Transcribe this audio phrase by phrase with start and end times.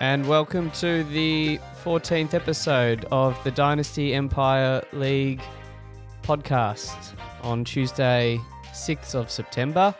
[0.00, 5.42] and welcome to the 14th episode of the Dynasty Empire League
[6.22, 8.38] podcast on Tuesday,
[8.72, 9.92] 6th of September.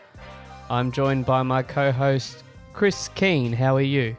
[0.69, 3.51] I'm joined by my co host, Chris Keane.
[3.51, 4.15] How are you?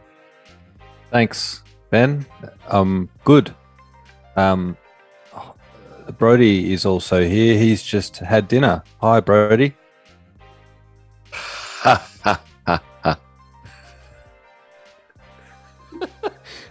[1.10, 2.26] Thanks, Ben.
[2.68, 3.54] Um, good.
[4.36, 4.76] Um,
[6.18, 7.56] Brody is also here.
[7.56, 8.82] He's just had dinner.
[9.00, 9.74] Hi, Brody.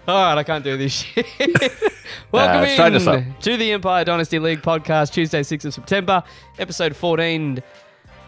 [0.09, 1.27] All right, I can't do this shit.
[2.31, 3.19] Welcome straighten us up.
[3.19, 6.23] in to the Empire Dynasty League podcast, Tuesday, 6th of September,
[6.57, 7.61] episode 14.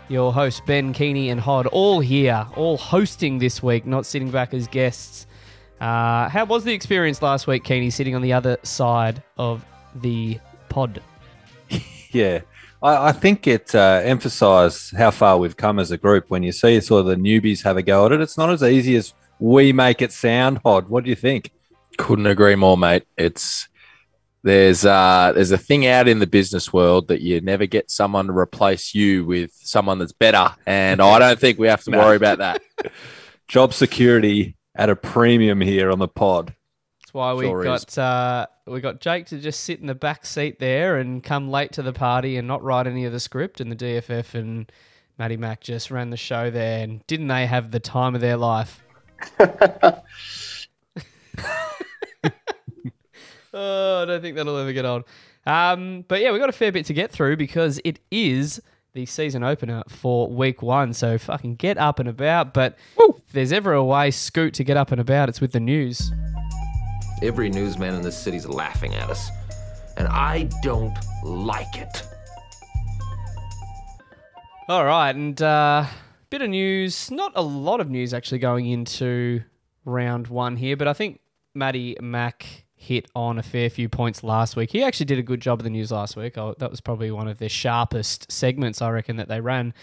[0.08, 4.54] Your host, Ben Keeney and Hod, all here, all hosting this week, not sitting back
[4.54, 5.26] as guests.
[5.80, 10.40] Uh, how was the experience last week, Keeney, sitting on the other side of the
[10.70, 11.02] pod?
[12.12, 12.42] Yeah,
[12.84, 16.26] I, I think it uh, emphasised how far we've come as a group.
[16.28, 18.62] When you see sort of the newbies have a go at it, it's not as
[18.62, 20.60] easy as we make it sound.
[20.64, 21.52] Hod, what do you think?
[22.02, 23.04] Couldn't agree more, mate.
[23.18, 23.68] It's
[24.44, 28.26] there's uh there's a thing out in the business world that you never get someone
[28.26, 32.00] to replace you with someone that's better, and I don't think we have to No.
[32.00, 32.62] worry about that.
[33.48, 36.56] Job security at a premium here on the pod.
[37.02, 40.26] That's why we Sure got uh, we got Jake to just sit in the back
[40.26, 43.62] seat there and come late to the party and not write any of the script.
[43.62, 44.72] And the DFF and
[45.20, 46.84] Matty Mac just ran the show there.
[46.84, 48.82] And didn't they have the time of their life?
[53.54, 55.04] oh, I don't think that'll ever get old.
[55.46, 58.62] Um, but yeah, we've got a fair bit to get through because it is
[58.94, 60.94] the season opener for week one.
[60.94, 62.54] So fucking get up and about.
[62.54, 65.60] But if there's ever a way, Scoot, to get up and about, it's with the
[65.60, 66.12] news.
[67.22, 69.30] Every newsman in this city's laughing at us.
[69.98, 72.04] And I don't like it.
[74.68, 75.86] All right, and uh,
[76.30, 77.12] bit of news.
[77.12, 79.42] Not a lot of news actually going into
[79.84, 81.20] round one here, but I think
[81.54, 84.72] Matty Mack hit on a fair few points last week.
[84.72, 86.38] He actually did a good job of the news last week.
[86.38, 89.74] Oh, that was probably one of their sharpest segments, I reckon, that they ran.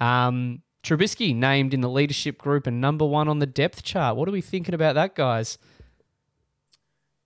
[0.00, 4.16] Um, Trubisky named in the leadership group and number one on the depth chart.
[4.16, 5.58] What are we thinking about that, guys?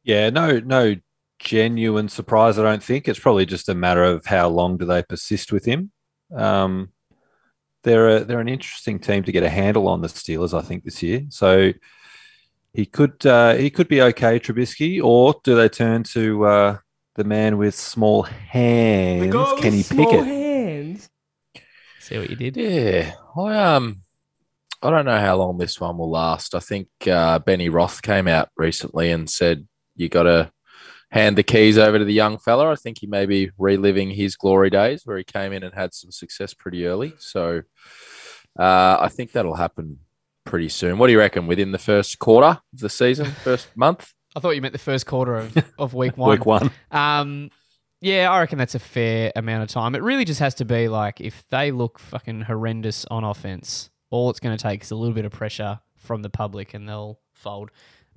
[0.02, 0.96] Yeah, no, no
[1.38, 2.58] genuine surprise.
[2.58, 5.64] I don't think it's probably just a matter of how long do they persist with
[5.64, 5.92] him.
[6.34, 6.92] Um,
[7.82, 10.84] they're a, they're an interesting team to get a handle on the Steelers, I think,
[10.84, 11.22] this year.
[11.28, 11.72] So
[12.72, 16.78] he could uh, he could be okay, Trubisky, or do they turn to uh,
[17.16, 20.24] the man with small hands, Kenny Pickett?
[20.24, 21.10] hands.
[22.00, 22.56] See what you did?
[22.56, 24.02] Yeah, I um,
[24.82, 26.54] I don't know how long this one will last.
[26.54, 29.66] I think uh, Benny Roth came out recently and said
[29.96, 30.52] you got to
[31.10, 32.70] hand the keys over to the young fella.
[32.70, 35.92] I think he may be reliving his glory days where he came in and had
[35.92, 37.14] some success pretty early.
[37.18, 37.62] So
[38.58, 39.98] uh, I think that'll happen
[40.50, 40.98] pretty soon.
[40.98, 41.46] What do you reckon?
[41.46, 44.12] Within the first quarter of the season, first month?
[44.36, 46.30] I thought you meant the first quarter of, of week one.
[46.30, 46.70] Week one.
[46.90, 47.50] Um,
[48.00, 49.94] yeah, I reckon that's a fair amount of time.
[49.94, 54.28] It really just has to be like if they look fucking horrendous on offense, all
[54.28, 57.20] it's going to take is a little bit of pressure from the public and they'll
[57.32, 57.70] fold.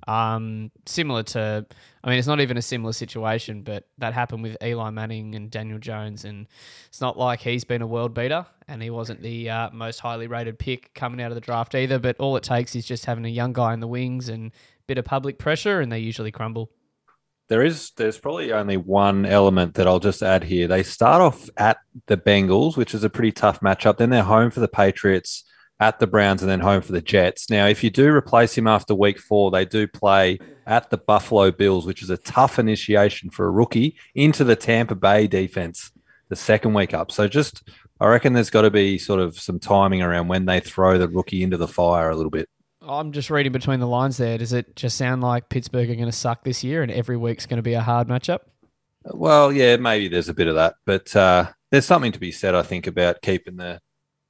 [0.06, 1.66] Um, similar to,
[2.02, 5.50] I mean, it's not even a similar situation, but that happened with Eli Manning and
[5.50, 6.46] Daniel Jones, and
[6.88, 10.26] it's not like he's been a world beater and he wasn't the uh, most highly
[10.26, 11.98] rated pick coming out of the draft either.
[11.98, 14.52] But all it takes is just having a young guy in the wings and
[14.86, 16.70] bit of public pressure, and they usually crumble.
[17.48, 20.66] There is there's probably only one element that I'll just add here.
[20.66, 23.98] They start off at the Bengals, which is a pretty tough matchup.
[23.98, 25.44] Then they're home for the Patriots,
[25.84, 27.50] at the Browns, and then home for the Jets.
[27.50, 31.50] Now, if you do replace him after week four, they do play at the Buffalo
[31.50, 35.92] Bills, which is a tough initiation for a rookie into the Tampa Bay defense
[36.30, 37.12] the second week up.
[37.12, 37.68] So just
[38.00, 41.06] I reckon there's got to be sort of some timing around when they throw the
[41.06, 42.48] rookie into the fire a little bit.
[42.80, 44.38] I'm just reading between the lines there.
[44.38, 47.44] Does it just sound like Pittsburgh are going to suck this year and every week's
[47.44, 48.40] going to be a hard matchup?
[49.04, 52.54] Well, yeah, maybe there's a bit of that, but uh, there's something to be said,
[52.54, 53.80] I think, about keeping the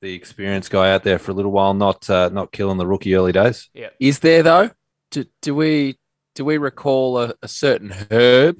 [0.04, 3.14] the experienced guy out there for a little while, not uh, not killing the rookie
[3.14, 3.70] early days.
[3.74, 3.88] Yeah.
[3.98, 4.70] Is there though?
[5.10, 5.98] Do, do we
[6.34, 8.58] do we recall a, a certain Herb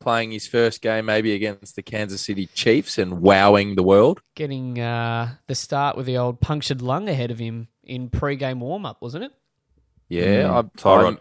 [0.00, 4.20] playing his first game maybe against the Kansas City Chiefs and wowing the world?
[4.34, 9.02] Getting uh, the start with the old punctured lung ahead of him in pre-game warm-up,
[9.02, 9.32] wasn't it?
[10.08, 11.06] Yeah, Mm, I'm, Tyrod.
[11.06, 11.18] I'm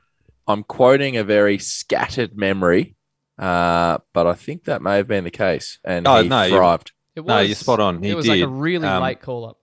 [0.47, 2.95] I'm quoting a very scattered memory,
[3.37, 6.55] uh, but I think that may have been the case, and Oh, he no, you-
[6.55, 6.91] thrived.
[7.15, 8.01] It No, you're spot on.
[8.01, 9.57] He it was like a really Um, late call-up.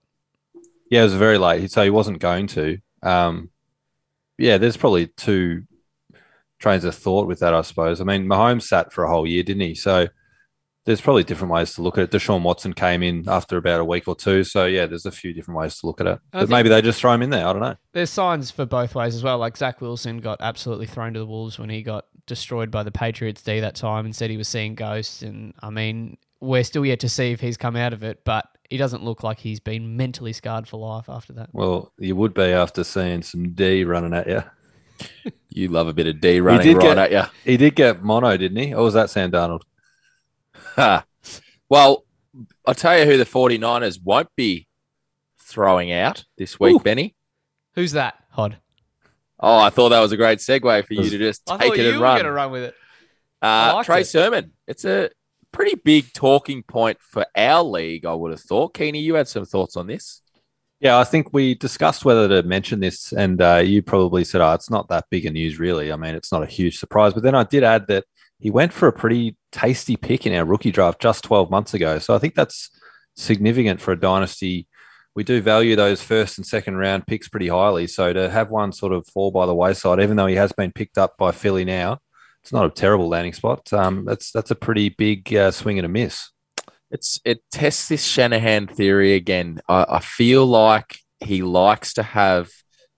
[0.89, 2.79] Yeah, it was very late, so he wasn't going to.
[3.03, 3.49] Um,
[4.37, 5.63] yeah, there's probably two
[6.59, 8.01] trains of thought with that, I suppose.
[8.01, 9.75] I mean, Mahomes sat for a whole year, didn't he?
[9.75, 10.07] So
[10.85, 12.11] there's probably different ways to look at it.
[12.11, 15.33] Deshaun Watson came in after about a week or two, so yeah, there's a few
[15.33, 16.19] different ways to look at it.
[16.31, 17.45] But maybe they just throw him in there.
[17.45, 17.75] I don't know.
[17.91, 19.37] There's signs for both ways as well.
[19.37, 22.91] Like Zach Wilson got absolutely thrown to the wolves when he got destroyed by the
[22.91, 25.21] Patriots D that time and said he was seeing ghosts.
[25.23, 28.47] And I mean, we're still yet to see if he's come out of it, but
[28.69, 31.49] he doesn't look like he's been mentally scarred for life after that.
[31.53, 34.43] Well, you would be after seeing some D running at you.
[35.49, 37.23] You love a bit of D running right get- at you.
[37.43, 38.73] He did get mono, didn't he?
[38.75, 39.61] Or was that Sam Darnold?
[40.75, 41.03] Ha.
[41.69, 42.03] well,
[42.67, 44.67] I'll tell you who the 49ers won't be
[45.41, 46.79] throwing out this week, Ooh.
[46.79, 47.15] Benny.
[47.73, 48.57] Who's that, Hod?
[49.39, 51.77] Oh, I thought that was a great segue for you to just I take thought
[51.79, 52.15] it you and were run.
[52.17, 52.75] going to run with it.
[53.41, 54.05] Uh, liked Trey it.
[54.05, 54.51] Sermon.
[54.67, 55.09] It's a
[55.57, 58.75] pretty big talking point for our league, I would have thought.
[58.75, 60.21] Keeney, you had some thoughts on this.
[60.79, 64.53] Yeah, I think we discussed whether to mention this, and uh, you probably said, "Oh,
[64.53, 67.15] it's not that big a news, really." I mean, it's not a huge surprise.
[67.15, 68.05] But then I did add that
[68.39, 71.97] he went for a pretty tasty pick in our rookie draft just 12 months ago.
[71.97, 72.69] So I think that's
[73.15, 74.67] significant for a dynasty.
[75.15, 77.87] We do value those first and second round picks pretty highly.
[77.87, 80.71] So to have one sort of fall by the wayside, even though he has been
[80.71, 81.97] picked up by Philly now,
[82.47, 83.73] it's not a terrible landing spot.
[83.73, 86.31] Um, that's that's a pretty big uh, swing and a miss.
[86.89, 89.59] It's it tests this Shanahan theory again.
[89.67, 92.49] I, I feel like he likes to have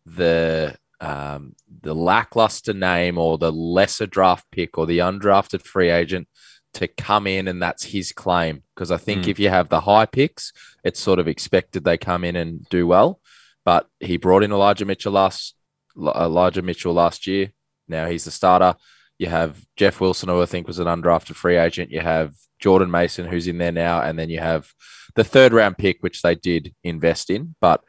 [0.05, 6.27] the um, the lackluster name or the lesser draft pick or the undrafted free agent
[6.75, 8.61] to come in, and that's his claim.
[8.75, 9.29] Because I think Mm.
[9.29, 10.53] if you have the high picks,
[10.83, 13.19] it's sort of expected they come in and do well.
[13.65, 15.55] But he brought in Elijah Mitchell last
[15.97, 17.51] Elijah Mitchell last year.
[17.87, 18.75] Now he's the starter.
[19.19, 21.91] You have Jeff Wilson, who I think was an undrafted free agent.
[21.91, 24.71] You have Jordan Mason, who's in there now, and then you have
[25.15, 27.83] the third round pick, which they did invest in, but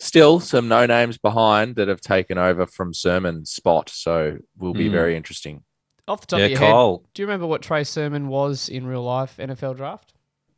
[0.00, 3.88] still some no names behind that have taken over from Sermon's spot.
[3.90, 4.92] So will be Mm.
[4.92, 5.64] very interesting.
[6.06, 8.86] Off the top yeah, of your head, do you remember what Trey Sermon was in
[8.86, 10.14] real life NFL draft?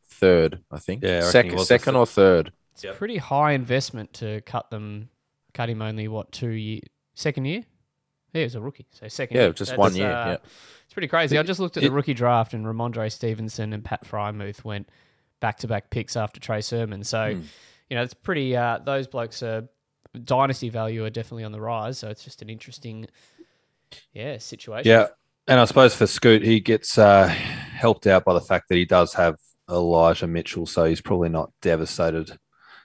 [0.07, 1.03] Third, I think.
[1.03, 2.53] Yeah, I second, second or third.
[2.73, 2.97] It's Yep.
[2.97, 5.09] pretty high investment to cut them,
[5.53, 6.81] cut him only what two year,
[7.15, 7.63] second year?
[8.33, 9.35] Yeah, he was a rookie, so second.
[9.37, 9.53] Yeah, year.
[9.53, 10.37] just That's, one year, uh, yeah.
[10.85, 11.37] it's pretty crazy.
[11.37, 14.89] I just looked at the rookie draft, and Rhamondre Stevenson and Pat Freiermuth went
[15.41, 17.03] back to back picks after Trey Sermon.
[17.03, 17.41] So, Hmm.
[17.89, 18.55] you know, it's pretty.
[18.55, 19.67] Uh, those blokes are
[20.23, 21.97] dynasty value are definitely on the rise.
[21.97, 23.07] So it's just an interesting,
[24.13, 24.89] yeah, situation.
[24.89, 25.07] Yeah,
[25.47, 28.85] and I suppose for Scoot, he gets uh, helped out by the fact that he
[28.85, 29.35] does have
[29.69, 32.37] Elijah Mitchell, so he's probably not devastated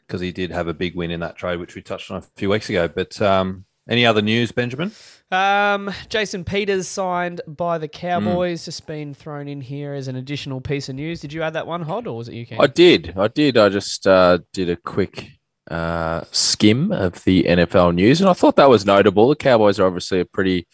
[0.07, 2.23] because he did have a big win in that trade, which we touched on a
[2.37, 2.87] few weeks ago.
[2.89, 4.93] But um, any other news, Benjamin?
[5.31, 10.61] Um, Jason Peters signed by the Cowboys, just been thrown in here as an additional
[10.61, 11.21] piece of news.
[11.21, 12.61] Did you add that one, Hod, or was it you, Ken?
[12.61, 13.15] I did.
[13.17, 13.57] I did.
[13.57, 15.31] I just uh, did a quick
[15.71, 19.29] uh, skim of the NFL news, and I thought that was notable.
[19.29, 20.67] The Cowboys are obviously a pretty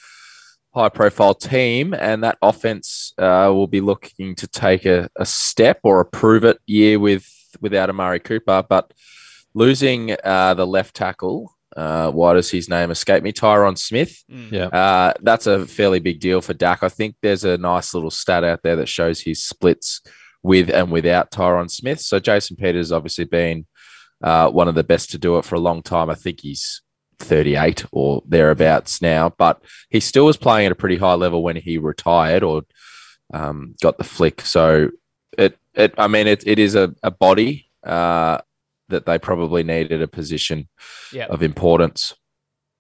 [0.75, 5.81] high profile team, and that offense uh, will be looking to take a, a step
[5.83, 7.27] or a prove it year with
[7.61, 8.93] without Amari Cooper, but
[9.55, 11.55] losing uh, the left tackle.
[11.77, 13.33] Uh, why does his name escape me?
[13.33, 14.23] Tyron Smith.
[14.31, 14.53] Mm.
[14.53, 14.67] Yeah.
[14.67, 16.83] Uh, that's a fairly big deal for Dak.
[16.83, 20.03] I think there's a nice little stat out there that shows his splits
[20.43, 22.01] with and without Tyron Smith.
[22.01, 23.67] So Jason Peters obviously been
[24.23, 26.11] uh, one of the best to do it for a long time.
[26.11, 26.83] I think he's
[27.19, 31.57] 38 or thereabouts now, but he still was playing at a pretty high level when
[31.57, 32.63] he retired or
[33.33, 34.43] um, got the flick.
[34.43, 34.91] So
[35.39, 38.39] it, it I mean, it, it is a, a body uh,
[38.93, 40.69] that they probably needed a position
[41.13, 41.27] Yeah.
[41.27, 42.15] of importance.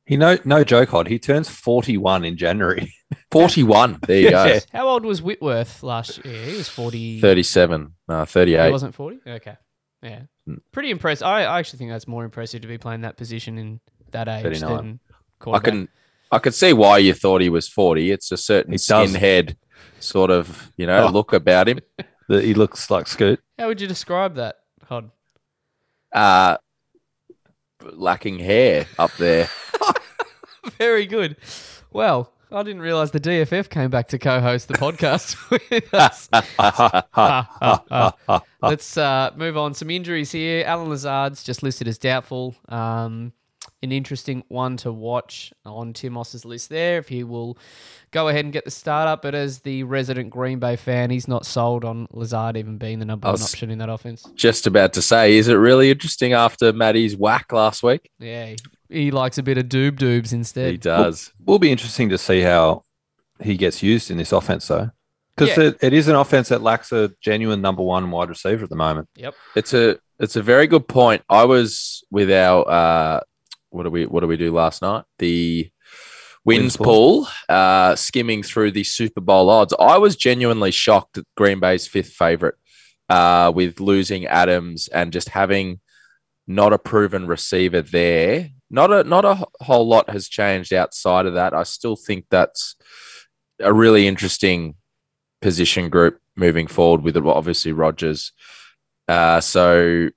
[0.07, 1.09] He no no joke, Hod.
[1.09, 2.93] He turns forty one in January.
[3.31, 3.99] 41.
[4.07, 4.59] There you go.
[4.73, 6.45] How old was Whitworth last year?
[6.45, 7.21] He was 40.
[7.21, 9.21] 37, no, He wasn't 40?
[9.27, 9.57] Okay.
[10.03, 10.23] Yeah.
[10.49, 10.61] Mm.
[10.73, 11.27] Pretty impressive.
[11.27, 14.43] I, I actually think that's more impressive to be playing that position in that age
[14.43, 14.77] 39.
[14.77, 15.15] than I
[15.45, 15.65] quarterback.
[15.73, 15.89] can
[16.31, 18.11] I could see why you thought he was 40.
[18.11, 19.57] It's a certain He skinhead
[20.01, 21.11] sort of, you know, Oh.
[21.11, 21.81] look about him.
[22.29, 23.41] The- he looks like Scoot.
[23.59, 25.11] How would you describe that, Hod?
[26.13, 26.57] Uh
[27.93, 29.49] lacking hair up there.
[30.79, 31.37] Very good.
[31.93, 35.37] Well, I didn't realize the DFF came back to co-host the podcast
[35.71, 36.29] with us.
[38.63, 39.75] Let's uh, move on.
[39.75, 40.65] Some injuries here.
[40.67, 42.55] Allen Lazard's just listed as doubtful.
[42.69, 43.33] Um,
[43.83, 46.99] an interesting one to watch on Tim Moss's list there.
[46.99, 47.59] If he will
[48.13, 51.27] go ahead and get the start up, but as the resident Green Bay fan, he's
[51.27, 54.23] not sold on Lazard even being the number I one option in that offense.
[54.35, 58.09] Just about to say, is it really interesting after Maddie's whack last week?
[58.19, 58.57] Yeah, he,
[58.89, 60.71] he likes a bit of doob doobs instead.
[60.71, 61.33] He does.
[61.45, 62.83] Will be interesting to see how
[63.41, 64.91] he gets used in this offense, though,
[65.37, 65.65] because Yeah.
[65.65, 68.77] it, it is an offense that lacks a genuine number one wide receiver at the
[68.77, 69.09] moment.
[69.17, 69.35] Yep.
[69.57, 71.23] It's a it's a very good point.
[71.29, 73.21] I was with our uh
[73.73, 75.05] what do we what do we do last night?
[75.19, 75.71] The
[76.45, 79.75] wins pool, uh, skimming through the Super Bowl odds.
[79.79, 82.57] I was genuinely shocked at Green Bay's fifth favorite
[83.09, 85.81] uh, with losing Adams and just having
[86.47, 88.51] not a proven receiver there.
[88.71, 91.55] Not a not a whole lot has changed outside of that.
[91.55, 92.77] I still think that's
[93.61, 94.75] a really interesting
[95.41, 98.33] position group moving forward with obviously Rogers.
[99.09, 100.09] Uh, so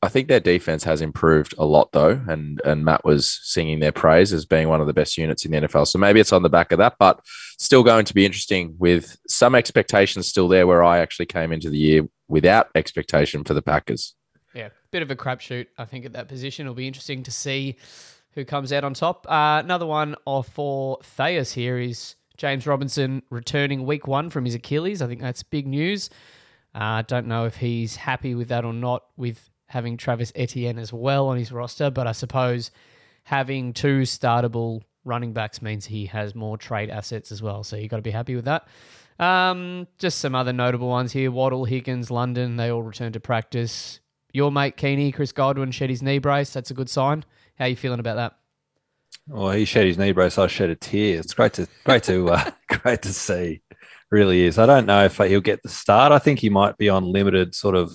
[0.00, 3.92] I think their defense has improved a lot though, and and Matt was singing their
[3.92, 5.88] praise as being one of the best units in the NFL.
[5.88, 7.20] So maybe it's on the back of that, but
[7.58, 10.66] still going to be interesting with some expectations still there.
[10.66, 14.14] Where I actually came into the year without expectation for the Packers.
[14.54, 15.66] Yeah, bit of a crapshoot.
[15.76, 17.76] I think at that position, it'll be interesting to see
[18.32, 19.26] who comes out on top.
[19.28, 20.14] Uh, another one
[20.44, 25.02] for Thayus here is James Robinson returning week one from his Achilles.
[25.02, 26.08] I think that's big news.
[26.72, 30.78] I uh, don't know if he's happy with that or not, with having Travis Etienne
[30.78, 32.70] as well on his roster, but I suppose
[33.24, 37.62] having two startable running backs means he has more trade assets as well.
[37.62, 38.66] So you've got to be happy with that.
[39.18, 42.56] Um, just some other notable ones here: Waddle, Higgins, London.
[42.56, 44.00] They all returned to practice.
[44.32, 46.52] Your mate Keeney, Chris Godwin shed his knee brace.
[46.52, 47.24] That's a good sign.
[47.58, 48.36] How are you feeling about that?
[49.26, 50.38] Well, he shed his knee brace.
[50.38, 51.18] I shed a tear.
[51.20, 53.62] It's great to great to uh, great to see.
[54.10, 54.58] Really is.
[54.58, 56.12] I don't know if he'll get the start.
[56.12, 57.92] I think he might be on limited sort of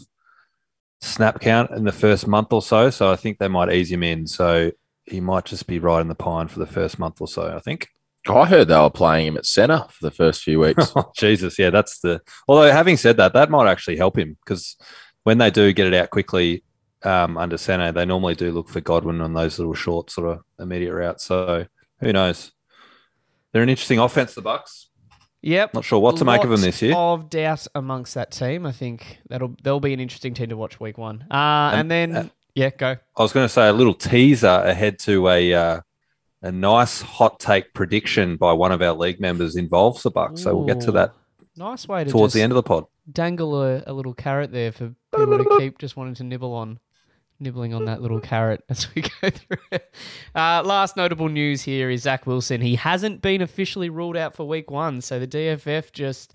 [1.04, 2.90] snap count in the first month or so.
[2.90, 4.26] So I think they might ease him in.
[4.26, 4.72] So
[5.06, 7.56] he might just be right in the pine for the first month or so.
[7.56, 7.90] I think.
[8.28, 10.94] I heard they were playing him at center for the first few weeks.
[10.96, 12.22] Oh, Jesus, yeah, that's the.
[12.48, 14.78] Although having said that, that might actually help him because
[15.24, 16.64] when they do get it out quickly
[17.04, 20.44] um, under center, they normally do look for Godwin on those little short sort of
[20.58, 21.26] immediate routes.
[21.26, 21.66] So
[22.00, 22.54] who knows?
[23.52, 24.86] They're an interesting offense, the Bucs.
[25.44, 25.74] Yep.
[25.74, 26.96] Not sure what to make of them this year.
[26.96, 28.66] Of doubt amongst that team.
[28.66, 31.26] I think that'll they'll be an interesting team to watch week one.
[31.30, 32.96] Uh, and, And- then uh, yeah, go.
[33.18, 35.82] I was going to say a little teaser ahead to a uh,
[36.42, 40.40] a nice hot take prediction by one of our league members involves the Bucs.
[40.40, 41.14] So we'll get to that
[41.56, 42.86] Nice way to towards the end of the pod.
[43.12, 46.80] dangle a, a little carrot there for people to keep just wanting to nibble on,
[47.40, 49.94] nibbling on that little carrot as we go through it.
[50.36, 52.62] Uh, last notable news here is Zach Wilson.
[52.62, 56.34] He hasn't been officially ruled out for week one, so the DFF just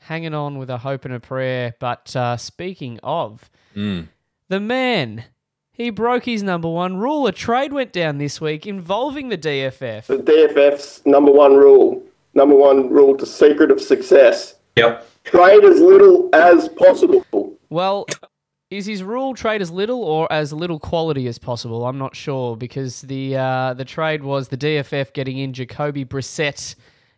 [0.00, 1.74] hanging on with a hope and a prayer.
[1.80, 4.08] But uh, speaking of, Mm.
[4.48, 5.24] the man.
[5.72, 7.26] He broke his number one rule.
[7.26, 10.06] A trade went down this week involving the DFF.
[10.06, 12.02] The DFF's number one rule,
[12.34, 14.56] number one rule to secret of success.
[14.76, 15.08] Yep.
[15.24, 17.24] Trade as little as possible.
[17.70, 18.06] Well,
[18.70, 21.84] is his rule trade as little or as little quality as possible?
[21.84, 26.76] I'm not sure because the uh, the trade was the DFF getting in Jacoby Brissett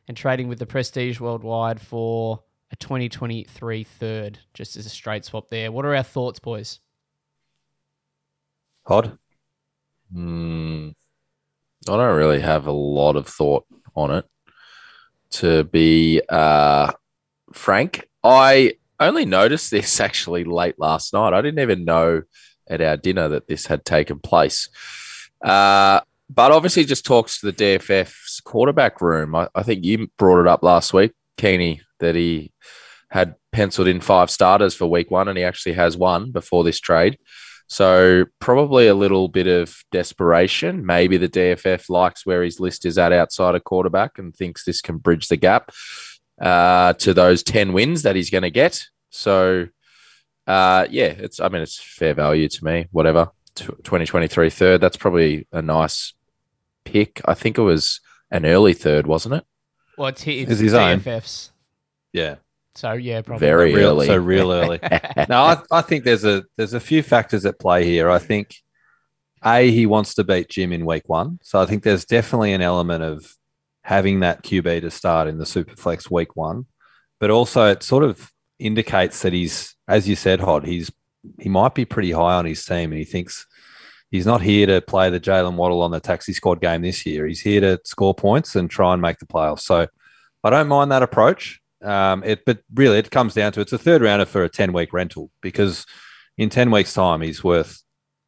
[0.09, 5.51] and trading with the Prestige Worldwide for a 2023 third, just as a straight swap
[5.51, 5.71] there.
[5.71, 6.81] What are our thoughts, boys?
[8.85, 9.19] Hod.
[10.13, 10.89] Hmm.
[11.89, 14.25] I don't really have a lot of thought on it.
[15.33, 16.93] To be uh,
[17.53, 18.75] frank, I
[19.09, 21.33] only noticed this actually late last night.
[21.33, 22.23] I didn't even know
[22.69, 24.69] at our dinner that this had taken place.
[25.45, 29.35] Uh, but obviously, just talks to the DFF's quarterback room.
[29.35, 32.53] I, I think you brought it up last week, Keeney, that he
[33.11, 36.81] had penciled in five starters for week one, and he actually has one before this
[36.81, 37.19] trade.
[37.69, 40.85] So probably a little bit of desperation.
[40.85, 44.83] Maybe the DFF likes where his list is at outside of quarterback and thinks this
[44.83, 45.71] can bridge the gap
[46.43, 48.83] uh, to those ten wins that he's going to get.
[49.11, 49.69] So
[50.47, 52.89] uh, yeah, it's I mean it's fair value to me.
[52.91, 53.31] Whatever,
[53.85, 54.81] twenty twenty three third.
[54.81, 56.13] That's probably a nice
[56.85, 57.21] pick.
[57.25, 59.45] I think it was an early third, wasn't it?
[59.97, 61.03] Well, it's, it's Is his own?
[62.13, 62.37] Yeah.
[62.75, 63.47] So yeah, probably.
[63.47, 64.07] Very Real, early.
[64.07, 64.81] So real early.
[65.29, 68.11] no, I, I think there's a there's a few factors at play here.
[68.11, 68.57] I think
[69.45, 72.63] a he wants to beat Jim in week one, so I think there's definitely an
[72.63, 73.37] element of
[73.83, 76.67] having that QB to start in the Superflex week one,
[77.21, 80.91] but also it sort of indicates that he's, as you said, Hod, he's
[81.39, 83.47] he might be pretty high on his team, and he thinks
[84.11, 87.27] he's not here to play the Jaylen Waddle on the taxi squad game this year.
[87.27, 89.61] He's here to score points and try and make the playoffs.
[89.61, 89.87] So
[90.43, 91.61] I don't mind that approach.
[91.83, 94.73] Um, it, but really, it comes down to it's a third rounder for a ten
[94.73, 95.87] week rental because
[96.39, 97.83] in ten weeks' time he's worth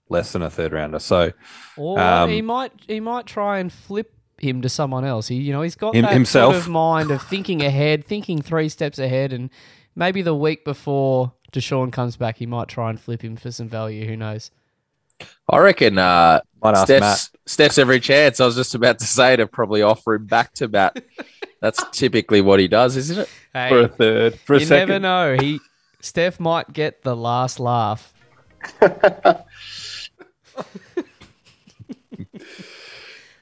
[0.08, 0.98] less than a third rounder.
[0.98, 1.32] So
[1.76, 4.13] Or Um, he might he might try and flip
[4.44, 5.26] him to someone else.
[5.28, 6.54] He you know he's got Him- that himself.
[6.54, 9.50] sort of mind of thinking ahead, thinking three steps ahead, and
[9.96, 13.68] maybe the week before Deshaun comes back, he might try and flip him for some
[13.68, 14.06] value.
[14.06, 14.50] Who knows?
[15.48, 17.18] I reckon uh, might ask Matt.
[17.18, 18.40] Steph's, Steph's every chance.
[18.40, 21.02] I was just about to say to probably offer him back to Matt.
[21.60, 23.28] That's typically what he does, isn't it?
[23.52, 24.88] Hey, for a third, for a you second.
[24.88, 25.36] never know.
[25.40, 25.60] He
[26.00, 28.12] Steph might get the last laugh.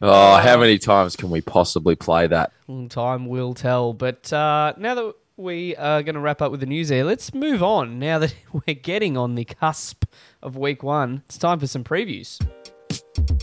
[0.04, 2.52] Oh, how many times can we possibly play that?
[2.88, 3.92] Time will tell.
[3.92, 7.32] But uh, now that we are going to wrap up with the news here, let's
[7.32, 7.98] move on.
[8.00, 10.04] Now that we're getting on the cusp
[10.42, 12.40] of week one, it's time for some previews.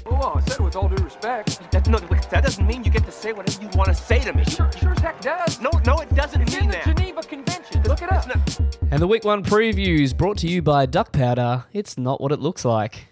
[0.06, 1.72] Oh, I said it with all due respect.
[1.72, 4.20] That, no, look, that doesn't mean you get to say whatever you want to say
[4.20, 4.44] to me.
[4.44, 5.62] Sure, sure as heck does.
[5.62, 6.98] No, no, it doesn't It's in mean the that.
[6.98, 7.84] Geneva Convention.
[7.84, 8.28] Look it up.
[8.28, 8.60] Not-
[8.92, 11.64] And the week one previews brought to you by Duck Powder.
[11.72, 13.08] It's not what it looks like.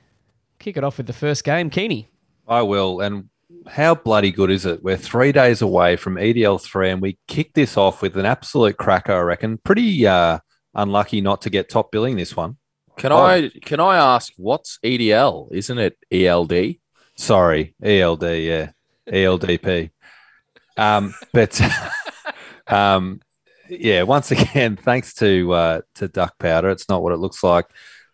[0.60, 2.10] Kick it off with the first game, Keeney.
[2.48, 3.00] I will.
[3.01, 3.30] And
[3.67, 4.83] how bloody good is it?
[4.83, 8.77] We're three days away from EDL three, and we kick this off with an absolute
[8.77, 9.13] cracker.
[9.13, 9.57] I reckon.
[9.57, 10.39] Pretty uh,
[10.74, 12.57] unlucky not to get top billing this one.
[12.97, 13.17] Can Oh.
[13.17, 15.50] I can I ask what's EDL?
[15.51, 16.75] Isn't it ELD?
[17.15, 18.71] Sorry, ELD, yeah,
[19.07, 19.91] ELDP.
[20.77, 21.59] Um, but
[22.67, 23.21] um,
[23.69, 27.65] yeah, once again, thanks to uh, to Duck Powder, it's not what it looks like.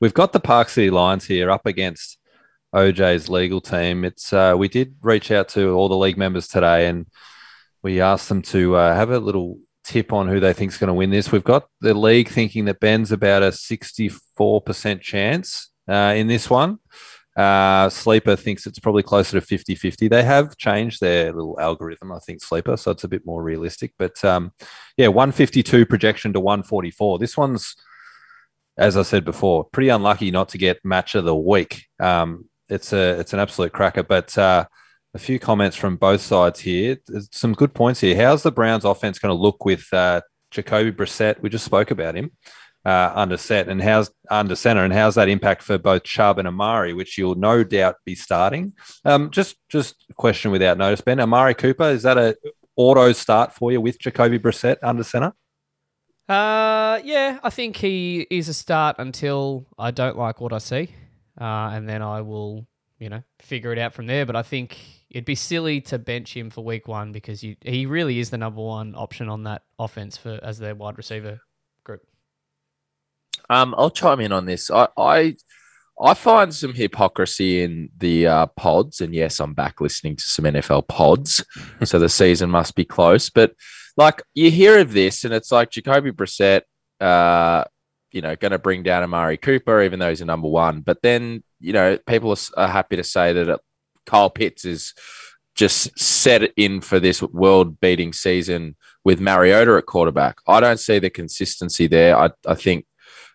[0.02, 2.13] We've got the Park City Lions here up against
[2.74, 4.04] OJ's legal team.
[4.04, 7.08] It's uh, we did reach out to all the league members today, and
[7.82, 10.88] we asked them to uh, have a little tip on who they think is going
[10.88, 11.32] to win this.
[11.32, 16.50] We've got the league thinking that Ben's about a sixty-four percent chance uh, in this
[16.50, 16.80] one.
[17.36, 20.08] Uh, Sleeper thinks it's probably closer to 50 50.
[20.08, 23.94] They have changed their little algorithm, I think, Sleeper, so it's a bit more realistic.
[23.98, 24.52] But um,
[24.98, 27.18] yeah, 152 projection to 144.
[27.18, 27.76] This one's,
[28.78, 31.86] as I said before, pretty unlucky not to get match of the week.
[32.00, 34.04] Um, it's a it's an absolute cracker.
[34.04, 34.66] But uh,
[35.14, 36.98] a few comments from both sides here.
[37.08, 38.16] There's some good points here.
[38.16, 41.42] How's the Browns offense going to look with uh, Jacoby Brissett?
[41.42, 42.32] We just spoke about him
[42.86, 46.48] uh, under set and how's under center and how's that impact for both Chubb and
[46.48, 48.74] Amari, which you'll no doubt be starting.
[49.06, 51.20] Um, just just a question without notice, Ben.
[51.20, 52.36] Amari Cooper is that a
[52.76, 55.34] auto start for you with Jacoby Brissett under center?
[56.28, 60.96] Uh, yeah, I think he is a start until I don't like what I see,
[61.40, 62.68] uh, and then I will,
[63.00, 64.26] you know, figure it out from there.
[64.26, 64.78] But I think
[65.10, 68.38] it'd be silly to bench him for week one because you, he really is the
[68.38, 71.40] number one option on that offense for as their wide receiver
[71.84, 72.02] group.
[73.50, 74.72] Um, I'll chime in on this.
[74.72, 75.36] I I,
[76.02, 80.46] I find some hypocrisy in the uh, pods, and yes, I'm back listening to some
[80.46, 81.46] NFL pods,
[81.84, 83.30] so the season must be close.
[83.30, 83.54] But
[83.98, 86.62] like you hear of this, and it's like Jacoby Brissett,
[87.00, 87.66] uh,
[88.14, 90.82] you know, going to bring down Amari Cooper, even though he's a number one.
[90.82, 93.58] But then you know, people are, are happy to say that uh,
[94.06, 94.94] Kyle Pitts is
[95.56, 100.38] just set in for this world-beating season with Mariota at quarterback.
[100.48, 102.18] I don't see the consistency there.
[102.18, 102.86] I, I think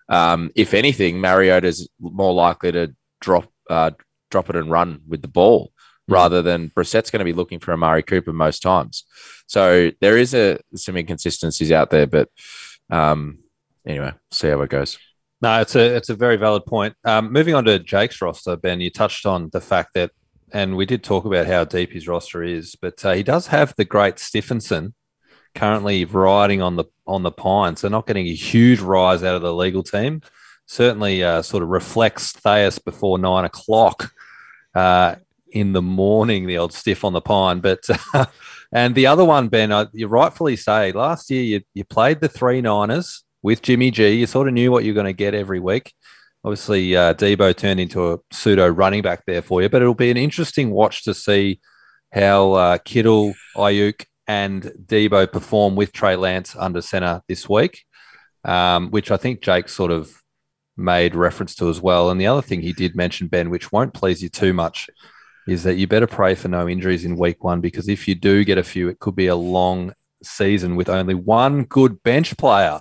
[0.09, 3.91] um, if anything, Mariota's more likely to drop uh,
[4.31, 5.73] drop it and run with the ball
[6.07, 9.05] rather than Brissett's going to be looking for Amari Cooper most times.
[9.47, 12.29] So there is a some inconsistencies out there, but
[12.91, 13.39] um,
[13.89, 14.99] anyway, see how it goes.
[15.41, 16.95] No, it's a it's a very valid point.
[17.05, 20.11] Um, moving on to Jake's roster, Ben, you touched on the fact that,
[20.53, 23.75] and we did talk about how deep his roster is, but uh, he does have
[23.77, 24.95] the great Stephenson
[25.55, 27.81] currently riding on the on the pines.
[27.81, 30.23] So not getting a huge rise out of the legal team.
[30.67, 34.13] Certainly, uh, sort of reflects Thais before nine o'clock
[34.75, 35.17] uh,
[35.51, 36.47] in the morning.
[36.47, 37.89] The old stiff on the pine, but.
[38.73, 42.29] and the other one, Ben, uh, you rightfully say, last year you, you played the
[42.29, 44.13] three Niners with Jimmy G.
[44.13, 45.95] You sort of knew what you're going to get every week.
[46.45, 50.11] Obviously, uh, Deebo turned into a pseudo running back there for you, but it'll be
[50.11, 51.59] an interesting watch to see
[52.13, 57.87] how uh, Kittle, Aiyuk, and Deebo perform with Trey Lance under center this week,
[58.45, 60.13] um, which I think Jake sort of
[60.77, 62.11] made reference to as well.
[62.11, 64.91] And the other thing he did mention, Ben, which won't please you too much,
[65.47, 68.45] is that you better pray for no injuries in week one because if you do
[68.45, 72.81] get a few, it could be a long season with only one good bench player.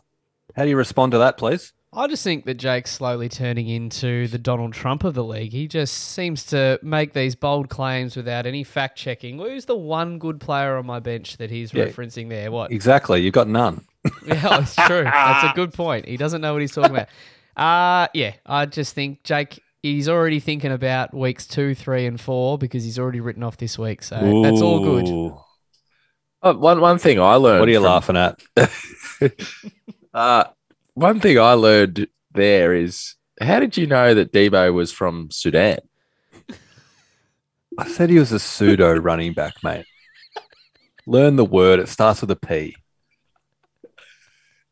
[0.57, 1.71] How do you respond to that, please?
[1.93, 5.51] I just think that Jake's slowly turning into the Donald Trump of the league.
[5.53, 9.37] He just seems to make these bold claims without any fact checking.
[9.39, 11.85] Who's the one good player on my bench that he's Yeah.
[11.85, 12.51] referencing there?
[12.51, 12.71] What?
[12.71, 13.21] Exactly.
[13.21, 13.85] You've got none.
[14.25, 15.03] Yeah, it's true.
[15.03, 16.07] That's a good point.
[16.07, 17.07] He doesn't know what he's talking about.
[17.55, 22.57] Uh yeah, I just think Jake he's already thinking about weeks two, three, and four
[22.57, 24.01] because he's already written off this week.
[24.03, 25.07] So that's all good.
[25.09, 25.37] Ooh.
[26.41, 27.59] Uh, one one thing I learned.
[27.59, 28.39] What are you from- laughing at?
[30.17, 30.45] Uh,
[30.95, 35.77] one thing I learned there is how did you know that Deebo was from Sudan?
[37.77, 39.85] I said he was a pseudo running back, mate.
[41.05, 41.79] Learn the word.
[41.79, 42.75] It starts with a P.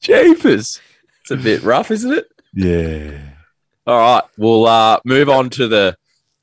[0.01, 0.81] Jeepers.
[1.21, 2.25] It's a bit rough, isn't it?
[2.55, 3.19] Yeah.
[3.85, 4.23] All right.
[4.39, 5.95] We'll uh, move on to the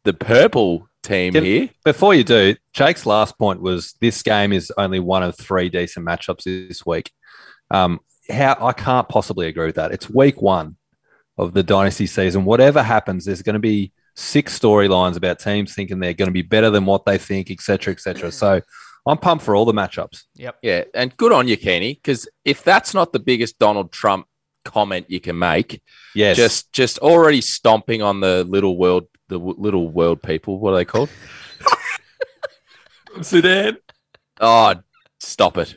[0.05, 1.71] the purple team Can- here.
[1.85, 6.07] Before you do, Jake's last point was this game is only one of three decent
[6.07, 7.11] matchups this week.
[7.69, 7.99] Um,
[8.33, 9.93] how I can't possibly agree with that.
[9.93, 10.77] It's week one
[11.39, 12.45] of the dynasty season.
[12.45, 16.43] Whatever happens, there's going to be six storylines about teams thinking they're going to be
[16.43, 18.31] better than what they think, etc., etc.
[18.33, 18.61] So
[19.07, 20.25] I'm pumped for all the matchups.
[20.37, 20.59] Yep.
[20.63, 24.27] Yeah, and good on you, Kenny, because if that's not the biggest Donald Trump
[24.65, 25.83] comment you can make,
[26.15, 30.59] Yes, just just already stomping on the little world, the w- little world people.
[30.59, 31.09] What are they called?
[33.23, 33.79] Sudan.
[34.41, 34.75] Oh,
[35.21, 35.77] stop it,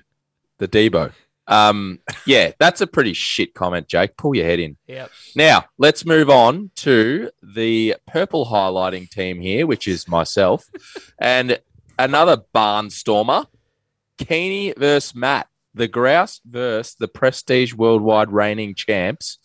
[0.60, 1.12] the Deebo.
[1.48, 4.18] Um, yeah, that's a pretty shit comment, Jake.
[4.18, 4.78] Pull your head in.
[4.88, 5.12] Yep.
[5.36, 10.66] Now, let's move on to the purple highlighting team here, which is myself,
[11.20, 11.60] and
[12.00, 13.46] another barnstormer,
[14.18, 19.38] Keeney versus Matt, the Grouse versus the Prestige Worldwide reigning champs.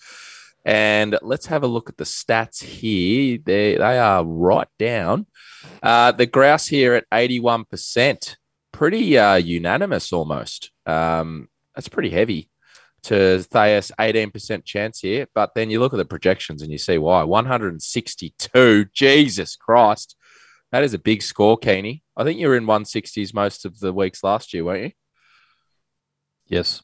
[0.65, 3.39] And let's have a look at the stats here.
[3.43, 5.27] They, they are right down.
[5.83, 8.37] Uh, the Grouse here at 81%,
[8.73, 10.71] pretty uh, unanimous almost.
[10.87, 12.51] Um, that's pretty heavy
[13.05, 15.27] to Thais, 18% chance here.
[15.35, 18.85] But then you look at the projections and you see why 162.
[18.93, 20.17] Jesus Christ.
[20.73, 22.03] That is a big score, Keeney.
[22.17, 24.91] I think you were in 160s most of the weeks last year, weren't you?
[26.47, 26.83] Yes.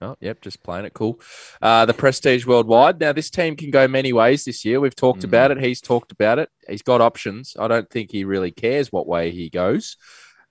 [0.00, 1.20] Oh, yep, just playing it cool.
[1.62, 3.00] Uh, the Prestige Worldwide.
[3.00, 4.78] Now, this team can go many ways this year.
[4.78, 5.24] We've talked Mhm.
[5.24, 5.58] about it.
[5.60, 6.50] He's talked about it.
[6.68, 7.56] He's got options.
[7.58, 9.96] I don't think he really cares what way he goes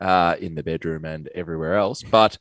[0.01, 2.01] uh, in the bedroom and everywhere else.
[2.03, 2.37] But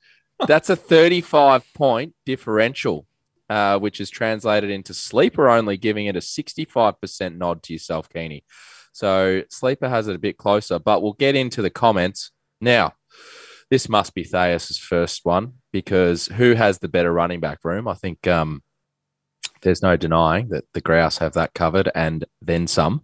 [0.46, 3.06] that's a 35 point differential,
[3.48, 8.44] uh, which is translated into sleeper only, giving it a 65% nod to yourself, Keeney.
[8.92, 12.94] So sleeper has it a bit closer, but we'll get into the comments now.
[13.70, 17.88] This must be Thayas's first one because who has the better running back room?
[17.88, 18.62] I think um,
[19.62, 23.02] there's no denying that the Grouse have that covered and then some.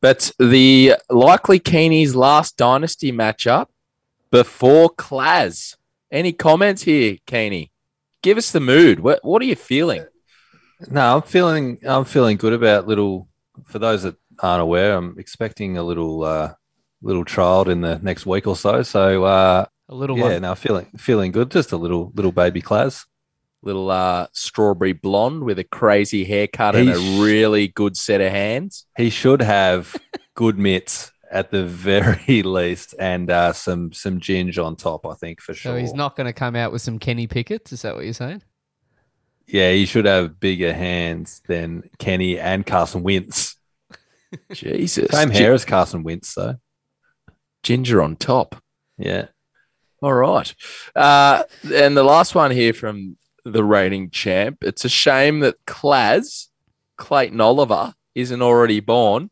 [0.00, 3.66] But the likely Keeney's last dynasty matchup
[4.30, 5.76] before Claz.
[6.10, 7.70] Any comments here, Keeney?
[8.22, 9.00] Give us the mood.
[9.00, 10.04] What What are you feeling?
[10.90, 13.28] No, I'm feeling I'm feeling good about little.
[13.66, 16.54] For those that aren't aware, I'm expecting a little uh,
[17.02, 18.82] little child in the next week or so.
[18.82, 20.42] So uh, A little yeah, one.
[20.42, 21.50] no, feeling feeling good.
[21.50, 23.06] Just a little little baby class.
[23.62, 28.32] Little uh, strawberry blonde with a crazy haircut and a He's- really good set of
[28.32, 28.86] hands.
[28.96, 29.94] He should have
[30.34, 35.06] good mitts at the very least, and uh, some some ginge on top.
[35.06, 35.72] I think for sure.
[35.72, 37.72] So he's not going to come out with some Kenny Pickett's.
[37.72, 38.42] Is that what you're saying?
[39.46, 43.56] Yeah, he should have bigger hands than Kenny and Carson Wentz.
[44.52, 45.10] Jesus.
[45.10, 46.56] Same Gi- hair as Carson Wentz, though.
[47.62, 48.62] ginger on top.
[48.96, 49.26] Yeah.
[50.02, 50.54] All right.
[50.94, 51.42] Uh,
[51.74, 54.58] and the last one here from the reigning champ.
[54.62, 56.48] It's a shame that Claz,
[56.96, 59.30] Clayton Oliver, isn't already born.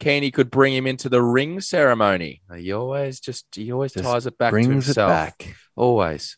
[0.00, 2.42] Keeney could bring him into the ring ceremony.
[2.56, 5.10] He always just he always Just ties it back to Brings it himself.
[5.10, 5.54] back.
[5.76, 6.36] Always.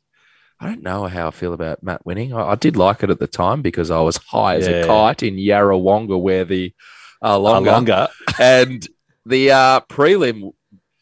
[0.62, 2.34] I don't know how I feel about Matt winning.
[2.34, 5.22] I, I did like it at the time because I was high as a kite
[5.22, 6.74] in Yarrawonga, where the
[7.22, 8.08] uh, longer, Longer.
[8.40, 8.86] and
[9.24, 10.52] the uh, prelim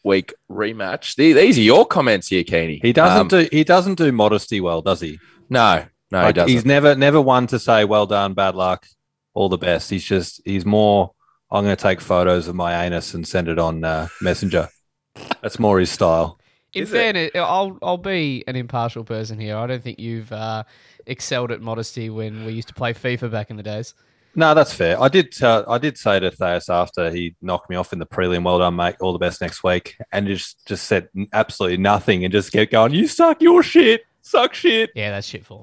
[0.05, 1.15] week rematch.
[1.15, 2.79] The, these are your comments here, Keeney.
[2.81, 5.19] He doesn't Um, do he doesn't do modesty well, does he?
[5.49, 6.49] No, no, he doesn't.
[6.49, 8.85] he's never never one to say well done, bad luck,
[9.33, 9.89] all the best.
[9.89, 11.11] He's just he's more
[11.51, 14.69] I'm going to take photos of my anus and send it on uh, Messenger.
[15.41, 16.39] That's more his style.
[16.73, 16.93] In Is it?
[16.93, 19.57] fairness, I'll I'll be an impartial person here.
[19.57, 20.63] I don't think you've uh,
[21.07, 23.95] excelled at modesty when we used to play FIFA back in the days.
[24.35, 25.01] No, that's fair.
[25.01, 28.05] I did tell, I did say to Thais after he knocked me off in the
[28.05, 28.95] prelim, well done, mate.
[29.01, 29.97] All the best next week.
[30.11, 34.03] And just just said absolutely nothing and just kept going, You suck your shit.
[34.21, 34.91] Suck shit.
[34.93, 35.61] Yeah, that's shit for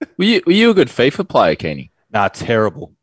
[0.00, 0.08] him.
[0.16, 1.90] were, you, were you a good FIFA player, Keeney?
[2.10, 2.94] Nah, terrible.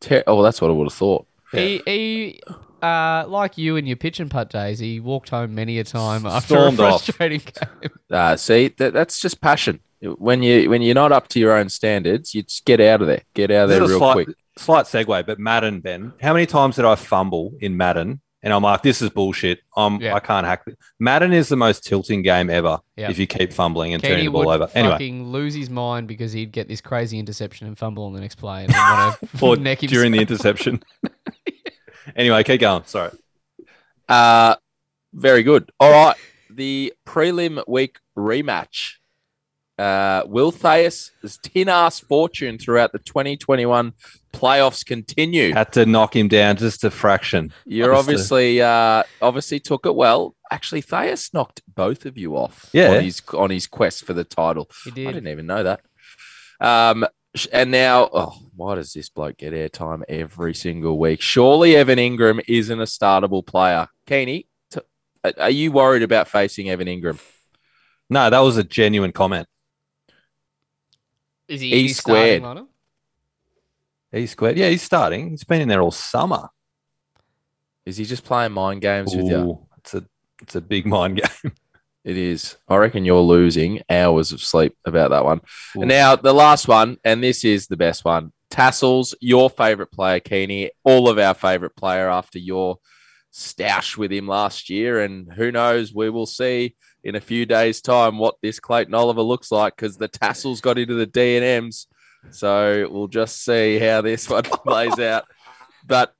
[0.00, 1.26] Ter- oh, that's what I would have thought.
[1.54, 2.40] He, he
[2.82, 6.26] uh, like you in your pitch and putt days, he walked home many a time
[6.26, 7.04] after Stormed a off.
[7.04, 7.40] frustrating
[7.80, 7.90] game.
[8.10, 9.80] Uh, see, that, that's just passion.
[10.02, 13.06] When you when you're not up to your own standards, you just get out of
[13.06, 13.22] there.
[13.32, 14.36] Get out of This there is a real slight, quick.
[14.58, 18.20] slight segue, but Madden, Ben, how many times did I fumble in Madden?
[18.44, 19.60] And I'm like, this is bullshit.
[19.76, 20.14] I'm, Yeah.
[20.14, 20.78] I can't hack it.
[21.00, 23.10] Madden is the most tilting game ever Yeah.
[23.10, 24.70] if you keep fumbling and Kenny turning the ball would over.
[24.74, 28.20] Anyway, fucking lose his mind because he'd get this crazy interception and fumble on the
[28.20, 28.72] next play and
[29.40, 30.82] want to neck him during the interception.
[32.14, 32.82] anyway, keep going.
[32.84, 33.10] Sorry.
[34.08, 34.56] Uh,
[35.14, 35.70] very good.
[35.80, 36.16] All right.
[36.50, 38.96] The prelim week rematch.
[39.76, 41.10] Uh, will Thais'
[41.42, 43.92] tin ass fortune throughout the 2021
[44.32, 45.52] playoffs continue?
[45.52, 47.52] Had to knock him down just a fraction.
[47.64, 50.36] You're Just to- obviously uh, obviously took it well.
[50.50, 52.92] Actually, Thais knocked both of you off Yeah.
[52.96, 54.70] on his on his quest for the title.
[54.84, 55.08] He did.
[55.08, 55.14] I did.
[55.14, 55.80] didn't even know that.
[56.60, 57.04] Um,
[57.52, 61.20] and now, oh, why does this bloke get airtime every single week?
[61.20, 63.88] Surely Evan Engram isn't a startable player.
[64.06, 64.78] Keeney, t-
[65.24, 67.18] are- are you worried about facing Evan Engram?
[68.08, 69.48] No, that was a genuine comment.
[71.48, 72.42] Is he E in his starting squared.
[72.42, 72.66] lineup?
[74.12, 74.56] He's squared.
[74.56, 75.30] Yeah, he's starting.
[75.30, 76.48] He's been in there all summer.
[77.84, 79.66] Is he just playing mind games with you?
[79.78, 80.04] It's a
[80.40, 81.52] it's a big mind game.
[82.04, 82.56] It is.
[82.68, 85.40] I reckon you're losing hours of sleep about that one.
[85.76, 85.80] Ooh.
[85.80, 88.32] And now the last one, and this is the best one.
[88.50, 92.76] Tassels, your favorite player, Keeney, all of our favorite player after your
[93.32, 95.00] stoush with him last year.
[95.00, 99.22] And who knows, we will see in a few days' time what this Clayton Oliver
[99.22, 101.86] looks like because the tassels got into the D and M's.
[102.30, 105.24] So we'll just see how this one plays out.
[105.86, 106.14] But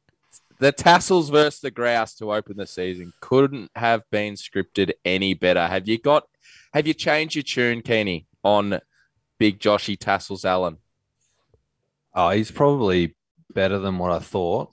[0.59, 5.67] the tassels versus the grouse to open the season couldn't have been scripted any better.
[5.67, 6.29] Have you got?
[6.75, 8.81] Have you changed your tune, Keeney, on
[9.39, 10.77] Big Joshy Tassels Allen?
[12.15, 13.15] Oh, he's probably
[13.53, 14.73] better than what I thought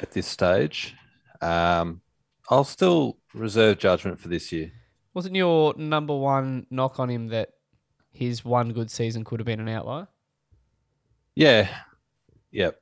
[0.00, 0.94] at this stage.
[1.40, 2.02] Um,
[2.50, 4.72] I'll still reserve judgment for this year.
[5.18, 7.48] Wasn't your number one knock on him that
[8.12, 10.06] his one good season could have been an outlier?
[11.34, 11.68] Yeah.
[12.52, 12.80] Yep.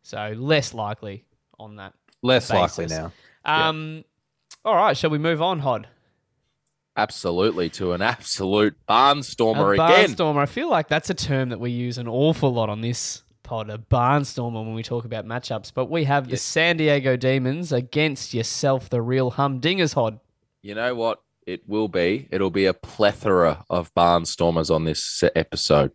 [0.00, 1.26] So less likely
[1.58, 1.92] on that.
[2.22, 3.12] Less likely now.
[3.44, 4.02] Um,
[4.64, 5.88] All right, shall we move on, Hod?
[6.96, 10.08] Absolutely, to an absolute barnstormer a again.
[10.08, 10.38] barnstormer.
[10.38, 13.68] I feel like that's a term that we use an awful lot on this pod,
[13.68, 15.70] a barnstormer when we talk about matchups.
[15.74, 20.18] But we have the San Diego Demons against yourself, the real humdingers, Hod.
[20.62, 21.20] You know what?
[21.46, 22.28] It will be.
[22.30, 25.92] It'll be a plethora of barnstormers on this episode.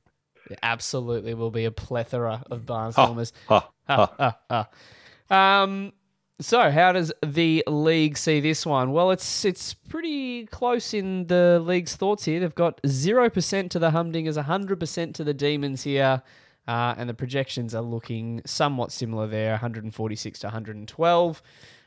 [0.50, 3.32] There absolutely will be a plethora of barnstormers.
[3.48, 4.38] Ha, ha.
[4.50, 5.64] Ah.
[5.64, 5.94] Um,
[6.40, 8.92] so how does the league see this one?
[8.92, 12.40] Well, it's it's pretty close in the league's thoughts here.
[12.40, 16.22] They've got zero percent to the Humdingers, hundred percent to the Demons here,
[16.68, 21.42] uh, and the projections are looking somewhat similar there, 146 to 112.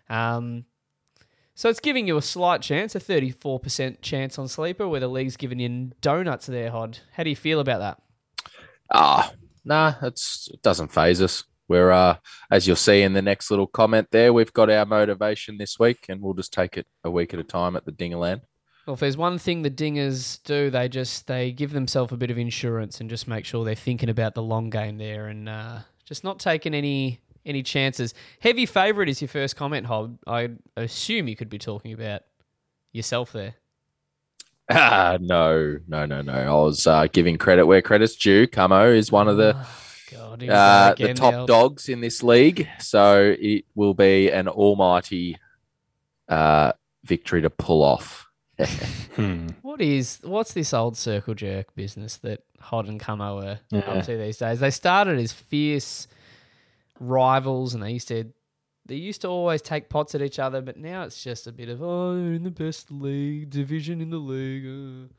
[0.08, 0.64] Um,
[1.60, 5.36] so it's giving you a slight chance, a 34% chance on sleeper, where the league's
[5.36, 7.00] giving you donuts there, Hod.
[7.12, 8.02] How do you feel about that?
[8.90, 9.30] Ah,
[9.62, 11.44] nah, it's it doesn't phase us.
[11.68, 12.16] We're uh,
[12.50, 16.06] as you'll see in the next little comment there, we've got our motivation this week,
[16.08, 18.40] and we'll just take it a week at a time at the Dingerland.
[18.86, 22.30] Well, if there's one thing the dingers do, they just they give themselves a bit
[22.30, 25.80] of insurance and just make sure they're thinking about the long game there and uh,
[26.06, 28.14] just not taking any any chances.
[28.40, 30.18] Heavy favourite is your first comment, Hob.
[30.26, 32.22] I assume you could be talking about
[32.92, 33.54] yourself there.
[34.70, 36.32] Ah, no, no, no, no.
[36.32, 38.46] I was uh, giving credit where credit's due.
[38.46, 39.54] Camo is one of the
[40.12, 44.30] God, here we uh, the top the dogs in this league, so it will be
[44.30, 45.36] an almighty
[46.28, 46.72] uh,
[47.04, 48.26] victory to pull off.
[49.16, 49.48] Hmm.
[49.62, 53.80] What is what's this old circle jerk business that Hod and Camo are Yeah.
[53.80, 54.60] up to these days?
[54.60, 56.06] They started as fierce
[57.00, 58.24] rivals, and they used to
[58.86, 61.68] they used to always take pots at each other, but now it's just a bit
[61.68, 64.64] of oh, in the best league division in the league.
[64.66, 65.12] uh."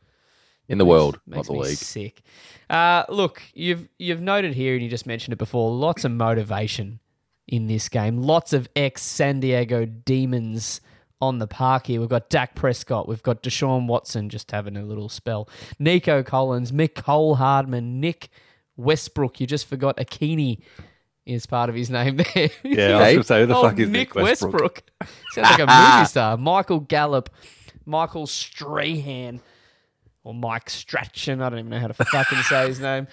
[0.68, 1.78] in the Makes- world, not makes the me league.
[1.78, 2.22] Sick.
[2.70, 5.72] Uh, look, you've you've noted here, and you just mentioned it before.
[5.72, 7.00] Lots of motivation
[7.48, 8.22] in this game.
[8.22, 10.80] Lots of ex San Diego Demons
[11.20, 12.00] on the park here.
[12.00, 13.08] We've got Dak Prescott.
[13.08, 15.50] We've got Deshaun Watson just having a little spell.
[15.78, 18.30] Nico Collins, Mecole Hardman, Nick
[18.78, 19.40] Westbrook.
[19.42, 20.62] You just forgot Ikhine
[21.32, 22.50] is part of his name there.
[22.64, 24.84] Yeah, I was gonna say, who the Oh, fuck is Nick Nick Westbrook?
[25.32, 25.66] Sounds like a
[25.96, 26.38] movie star.
[26.38, 27.30] Michael Gallup,
[27.86, 29.42] Michael Strahan,
[30.24, 31.42] or Mike Strachan.
[31.42, 33.08] I don't even know how to fucking say his name.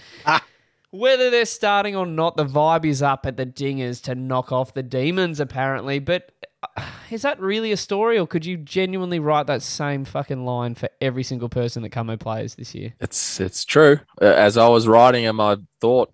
[0.91, 4.73] Whether they're starting or not, the vibe is up at the Dingers to knock off
[4.73, 5.99] the Demons, apparently.
[5.99, 10.47] But uh, is that really a story, or could you genuinely write that same fucking
[10.47, 12.95] line for every single person that Camo plays this year?
[13.01, 14.01] It's it's true.
[14.21, 16.11] Uh, As I was writing him, I thought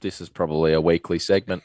[0.00, 1.62] this is probably a weekly segment.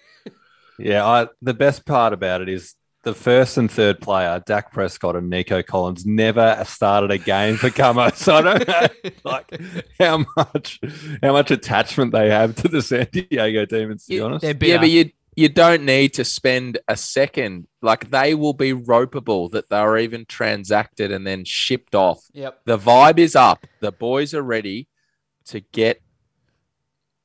[0.79, 5.15] Yeah, I, the best part about it is the first and third player, Dak Prescott
[5.15, 8.09] and Nico Collins, never started a game for Camo.
[8.15, 8.87] So I don't know
[9.23, 9.61] like
[9.99, 10.79] how much
[11.21, 14.41] how much attachment they have to the San Diego Demons, to be Yeah, honest.
[14.41, 17.67] They're Yeah, but you you don't need to spend a second.
[17.81, 22.23] Like they will be ropeable that they're even transacted and then shipped off.
[22.33, 22.61] Yep.
[22.65, 23.65] The vibe is up.
[23.79, 24.87] The boys are ready
[25.45, 26.01] to get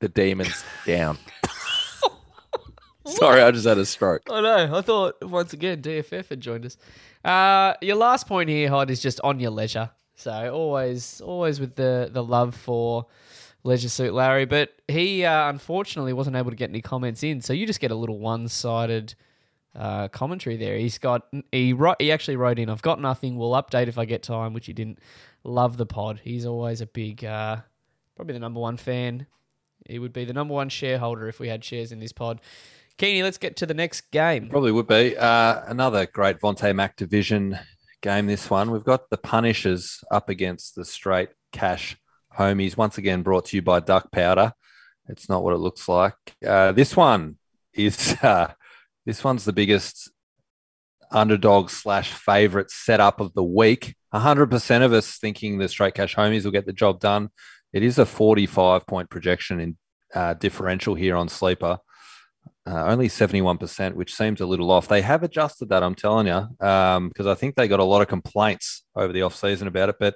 [0.01, 1.19] the demons down.
[3.07, 4.23] Sorry, I just had a stroke.
[4.31, 4.77] I know.
[4.77, 6.77] I thought once again DFF had joined us.
[7.25, 9.91] Uh, your last point here, Hod, is just on your leisure.
[10.17, 13.07] So always, always with the the love for
[13.63, 17.41] Leisure Suit Larry, but he uh, unfortunately wasn't able to get any comments in.
[17.41, 19.15] So you just get a little one sided
[19.75, 20.79] uh, commentary there.
[20.79, 22.71] He's got he wrote he actually wrote in.
[22.71, 23.37] I've got nothing.
[23.37, 24.99] We'll update if I get time, which he didn't.
[25.45, 26.21] Love the pod.
[26.25, 27.59] He's always a big, uh,
[28.17, 29.27] probably the number one fan.
[29.89, 32.41] He would be the number one shareholder if we had shares in this pod.
[32.99, 34.49] Keeney, let's get to the next game.
[34.49, 35.17] Probably would be.
[35.17, 37.59] Uh, another great Vontae Mac division
[38.01, 38.71] game, this one.
[38.71, 41.97] We've got the Punishers up against the straight cash
[42.39, 44.53] homies, once again brought to you by Duck Powder.
[45.09, 46.15] It's not what it looks like.
[46.47, 47.37] Uh, this one
[47.75, 48.53] is uh,
[49.05, 50.11] this one's the biggest
[51.11, 53.95] underdog slash favorite setup of the week.
[54.13, 57.29] 100% of us thinking the straight cash homies will get the job done.
[57.77, 59.77] It is a 45 point projection in
[60.15, 61.79] uh, differential here on Sleeper.
[62.67, 64.89] Uh, only 71%, which seems a little off.
[64.89, 68.09] They have adjusted that, I'm telling you, because I think they got a lot of
[68.09, 69.97] complaints over the offseason about it.
[70.01, 70.15] But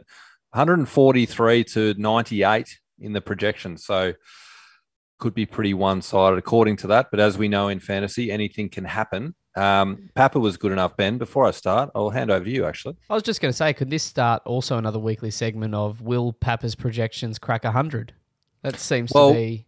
[0.52, 3.76] 143 to 98 in the projection.
[3.76, 4.14] So
[5.18, 7.08] could be pretty one sided according to that.
[7.10, 9.34] But as we know in fantasy, anything can happen.
[9.56, 11.18] Um, Papa was good enough, Ben.
[11.18, 12.96] Before I start, I'll hand over to you, actually.
[13.08, 16.32] I was just going to say, could this start also another weekly segment of Will
[16.32, 18.14] Papa's projections crack 100?
[18.62, 19.66] That seems Well, to be.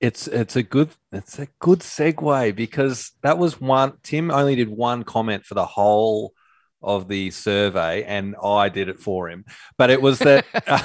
[0.00, 4.68] It's it's a good it's a good segue because that was one Tim only did
[4.68, 6.34] one comment for the whole
[6.82, 9.46] of the survey and I did it for him.
[9.78, 10.44] But it was that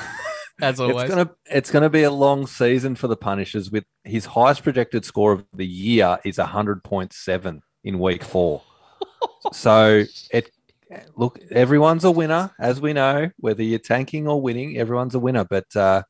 [0.62, 1.04] As always.
[1.04, 5.04] It's gonna it's gonna be a long season for the Punishers with his highest projected
[5.06, 8.62] score of the year is hundred point seven in week four.
[9.54, 10.52] so it
[11.16, 15.46] look everyone's a winner, as we know, whether you're tanking or winning, everyone's a winner.
[15.46, 16.04] But uh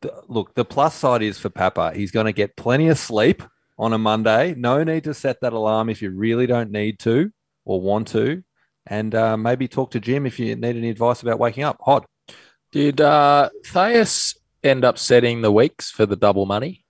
[0.00, 1.92] the, look, the plus side is for Papa.
[1.94, 3.42] He's going to get plenty of sleep
[3.78, 4.54] on a Monday.
[4.56, 7.30] No need to set that alarm if you really don't need to
[7.64, 8.42] or want to.
[8.86, 11.78] And uh, maybe talk to Jim if you need any advice about waking up.
[11.82, 12.06] Hot.
[12.72, 16.84] Did uh, Thais end up setting the weeks for the double money?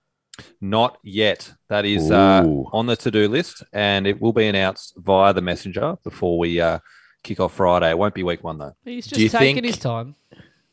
[0.61, 1.53] Not yet.
[1.69, 5.41] That is uh, on the to do list, and it will be announced via the
[5.41, 6.79] messenger before we uh,
[7.23, 7.89] kick off Friday.
[7.89, 8.73] It won't be week one, though.
[8.85, 10.15] He's Do you just taking think- his time.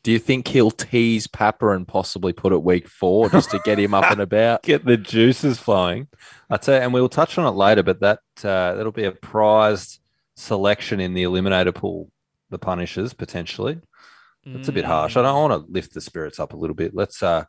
[0.03, 3.77] Do you think he'll tease Papa and possibly put it week four just to get
[3.77, 4.63] him up and about?
[4.63, 6.07] Get the juices flowing.
[6.49, 9.11] I tell you, and we'll touch on it later, but that uh, that'll be a
[9.11, 9.99] prized
[10.37, 12.09] selection in the eliminator pool.
[12.49, 13.81] The Punishers potentially.
[14.45, 15.17] That's a bit harsh.
[15.17, 16.95] I don't want to lift the spirits up a little bit.
[16.95, 17.43] Let's uh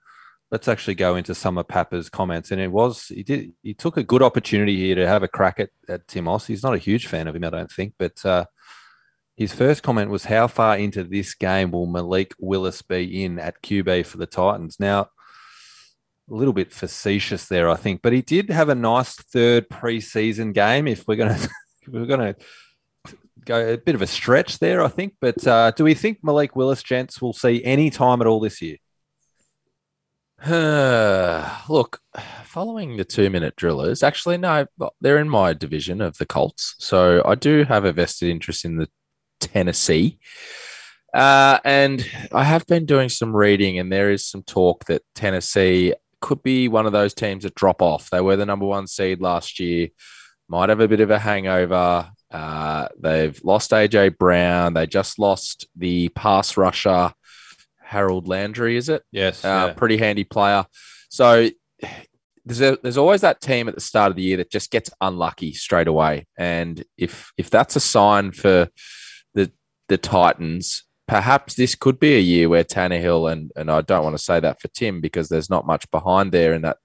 [0.50, 2.50] let's actually go into some of Papa's comments.
[2.50, 5.60] And it was he did he took a good opportunity here to have a crack
[5.60, 6.46] at, at Tim Timos.
[6.46, 8.46] He's not a huge fan of him, I don't think, but uh
[9.36, 13.62] his first comment was how far into this game will Malik Willis be in at
[13.62, 14.80] QB for the Titans?
[14.80, 15.10] Now,
[16.28, 20.52] a little bit facetious there, I think, but he did have a nice third preseason
[20.52, 20.88] game.
[20.88, 21.38] If we're gonna
[21.82, 22.34] if we're gonna
[23.44, 25.14] go a bit of a stretch there, I think.
[25.20, 28.60] But uh, do we think Malik Willis, gents, will see any time at all this
[28.60, 28.78] year?
[30.48, 32.00] Look,
[32.44, 34.66] following the two minute drillers, actually, no,
[35.00, 36.76] they're in my division of the Colts.
[36.78, 38.88] So I do have a vested interest in the
[39.40, 40.20] Tennessee.
[41.12, 45.94] Uh, and I have been doing some reading, and there is some talk that Tennessee
[46.20, 48.10] could be one of those teams that drop off.
[48.10, 49.88] They were the number one seed last year,
[50.48, 52.10] might have a bit of a hangover.
[52.30, 54.74] Uh, they've lost AJ Brown.
[54.74, 57.12] They just lost the pass rusher,
[57.88, 59.02] Harold Landry, is it?
[59.10, 59.44] Yes.
[59.44, 60.66] uh, pretty handy player.
[61.08, 61.48] So
[62.44, 64.90] there's a, there's always that team at the start of the year that just gets
[65.00, 68.68] unlucky straight away, and if if that's a sign for
[69.34, 69.50] the
[69.88, 74.16] the Titans, perhaps this could be a year where Tannehill and and I don't want
[74.16, 76.76] to say that for Tim because there's not much behind there in that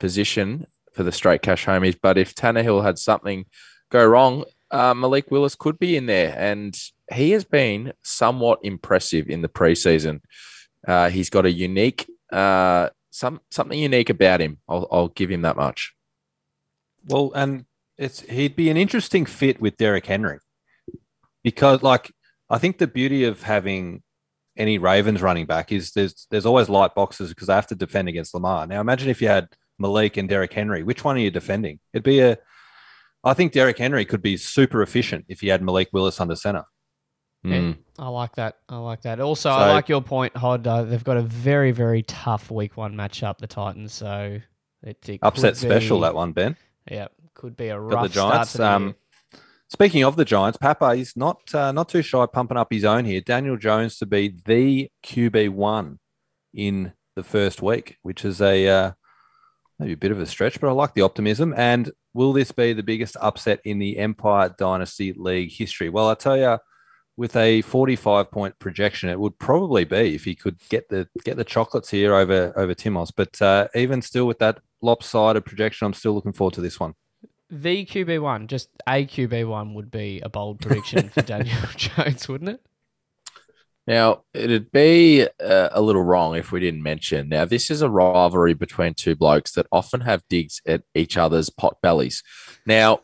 [0.00, 1.98] position for the straight cash homies.
[2.00, 3.44] But if Tannehill had something
[3.90, 6.74] go wrong, uh, Malik Willis could be in there, and
[7.12, 10.20] he has been somewhat impressive in the preseason.
[10.86, 14.58] Uh, he's got a unique, uh, some something unique about him.
[14.68, 15.94] I'll, I'll give him that much.
[17.06, 17.64] Well, and
[17.96, 20.38] it's he'd be an interesting fit with Derrick Henry
[21.42, 22.12] because, like,
[22.50, 24.02] I think the beauty of having
[24.56, 28.08] any Ravens running back is there's there's always light boxes because they have to defend
[28.08, 28.66] against Lamar.
[28.66, 30.82] Now, imagine if you had Malik and Derrick Henry.
[30.82, 31.80] Which one are you defending?
[31.92, 32.38] It'd be a.
[33.24, 36.64] I think Derrick Henry could be super efficient if he had Malik Willis under center.
[37.44, 37.76] Mm.
[37.98, 38.56] I like that.
[38.68, 39.20] I like that.
[39.20, 40.66] Also, So- I like your point, Hod.
[40.66, 43.92] Uh, they've got a very, very tough week one matchup, the Titans.
[43.92, 44.40] So
[44.82, 46.56] it, it Upset special that one, Ben.
[46.90, 48.50] Yeah, could be a Got rough the Giants.
[48.50, 48.94] start Um,
[49.68, 53.04] speaking of the Giants, Papa is not uh, not too shy pumping up his own
[53.04, 53.20] here.
[53.20, 55.98] Daniel Jones to be the QB one
[56.54, 58.92] in the first week, which is a uh,
[59.78, 61.54] maybe a bit of a stretch, but I like the optimism.
[61.56, 65.88] And will this be the biggest upset in the Empire Dynasty League history?
[65.88, 66.58] Well, I tell you,
[67.18, 71.36] with a 45 point projection, it would probably be if he could get the get
[71.36, 73.12] the chocolates here over over Timos.
[73.14, 76.94] But uh, even still, with that lopsided projection, I'm still looking forward to this one.
[77.50, 82.28] The QB one, just a QB one, would be a bold prediction for Daniel Jones,
[82.28, 82.60] wouldn't it?
[83.88, 87.30] Now, it'd be uh, a little wrong if we didn't mention.
[87.30, 91.48] Now, this is a rivalry between two blokes that often have digs at each other's
[91.48, 92.22] pot bellies.
[92.66, 93.00] Now,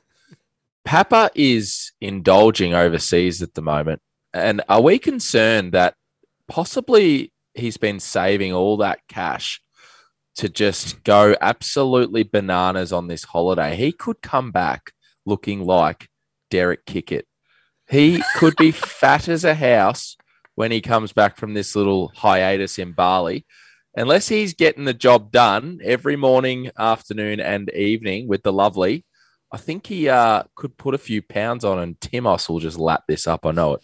[0.85, 4.01] Papa is indulging overseas at the moment.
[4.32, 5.95] And are we concerned that
[6.49, 9.61] possibly he's been saving all that cash
[10.37, 13.76] to just go absolutely bananas on this holiday?
[13.76, 14.93] He could come back
[15.24, 16.09] looking like
[16.51, 17.26] Derek Kickett.
[17.89, 20.16] He could be fat as a house
[20.55, 23.47] when he comes back from this little hiatus in Bali.
[23.97, 29.05] Unless he's getting the job done every morning, afternoon, and evening with the lovely,
[29.53, 33.05] I think he uh, could put a few pounds on, and Timos will just lap
[33.09, 33.47] this up.
[33.47, 33.82] I know it.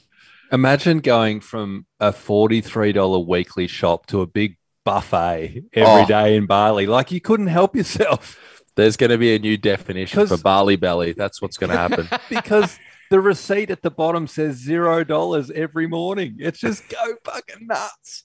[0.53, 6.07] Imagine going from a $43 weekly shop to a big buffet every Oh.
[6.07, 6.87] day in Bali.
[6.87, 8.37] Like you couldn't help yourself
[8.77, 11.13] There's going to be a new definition for Bali belly.
[11.13, 12.09] That's what's going to happen.
[12.31, 12.79] because
[13.11, 16.37] the receipt at the bottom says zero dollars every morning.
[16.39, 18.25] It's just go fucking nuts.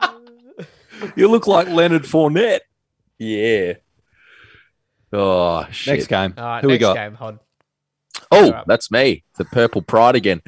[1.16, 2.60] you look like Leonard Fournette.
[3.18, 3.74] yeah.
[5.16, 5.94] Oh shit.
[5.98, 6.34] Next game.
[6.36, 6.96] All right, Who next we got?
[6.96, 7.38] game, Hod.
[8.30, 8.64] Oh, Alright.
[8.66, 9.24] that's me.
[9.36, 10.42] The purple pride again.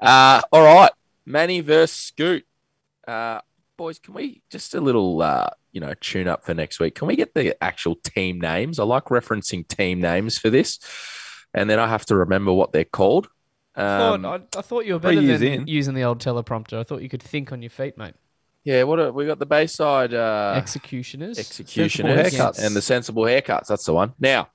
[0.00, 0.90] Uh, all right.
[1.26, 2.44] Manny versus Scoot.
[3.06, 3.40] Uh,
[3.76, 6.94] boys, can we just a little uh, you know, tune up for next week?
[6.96, 8.78] Can we get the actual team names?
[8.78, 10.78] I like referencing team names for this.
[11.54, 13.28] And then I have to remember what they're called.
[13.74, 15.66] I thought, Um, I, I thought you were better than in.
[15.68, 16.78] using the old teleprompter.
[16.78, 18.14] I thought you could think on your feet, mate.
[18.68, 21.38] Yeah, what are, we got the Bayside uh, Executioners.
[21.38, 22.62] executioners haircuts.
[22.62, 23.66] and the sensible haircuts.
[23.66, 24.12] That's the one.
[24.20, 24.50] Now,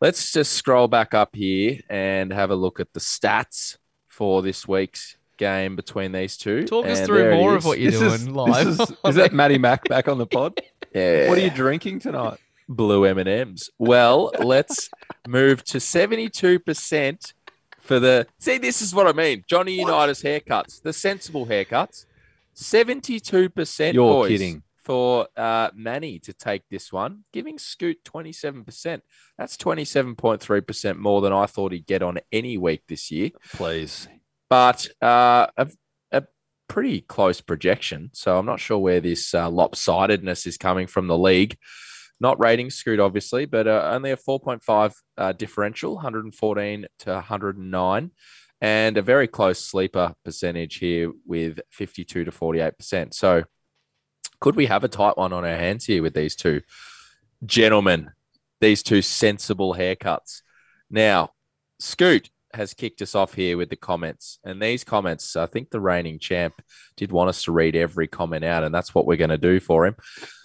[0.00, 3.78] let's just scroll back up here and have a look at the stats
[4.08, 6.64] for this week's game between these two.
[6.64, 8.66] Talk us through more of what you're This doing is, live.
[8.66, 10.60] Is, is that Matty Mac back on the pod?
[10.92, 11.28] Yeah.
[11.28, 12.38] What are you drinking tonight?
[12.68, 13.68] blue M and M's?
[13.80, 14.88] Well, let's
[15.26, 17.34] move to seventy-two percent
[17.80, 18.28] for the.
[18.38, 19.42] See, this is what I mean.
[19.48, 22.06] Johnny Unitas haircuts, the sensible haircuts.
[22.54, 23.94] Seventy-two percent.
[23.94, 24.62] You're boys, kidding.
[24.84, 29.02] For uh, Manny to take this one, giving Scoot twenty-seven percent.
[29.38, 33.10] That's twenty-seven point three percent more than I thought he'd get on any week this
[33.10, 33.30] year.
[33.54, 34.08] Please.
[34.50, 35.68] but uh, a,
[36.12, 36.24] a
[36.68, 38.10] pretty close projection.
[38.12, 41.56] So I'm not sure where this uh, lopsidedness is coming from the league.
[42.20, 48.10] Not rating Scoot, obviously, but uh, only a 4.5 uh, differential, 114 to 109,
[48.64, 53.12] and a very close sleeper percentage here with 52 to 48%.
[53.12, 53.44] So
[54.40, 56.62] could we have a tight one on our hands here with these two
[57.44, 58.12] gentlemen,
[58.62, 60.40] these two sensible haircuts?
[60.88, 61.32] Now,
[61.78, 64.38] Scoot has kicked us off here with the comments.
[64.44, 66.54] And these comments, I think the reigning champ
[66.96, 69.60] did want us to read every comment out, and that's what we're going to do
[69.60, 69.96] for him.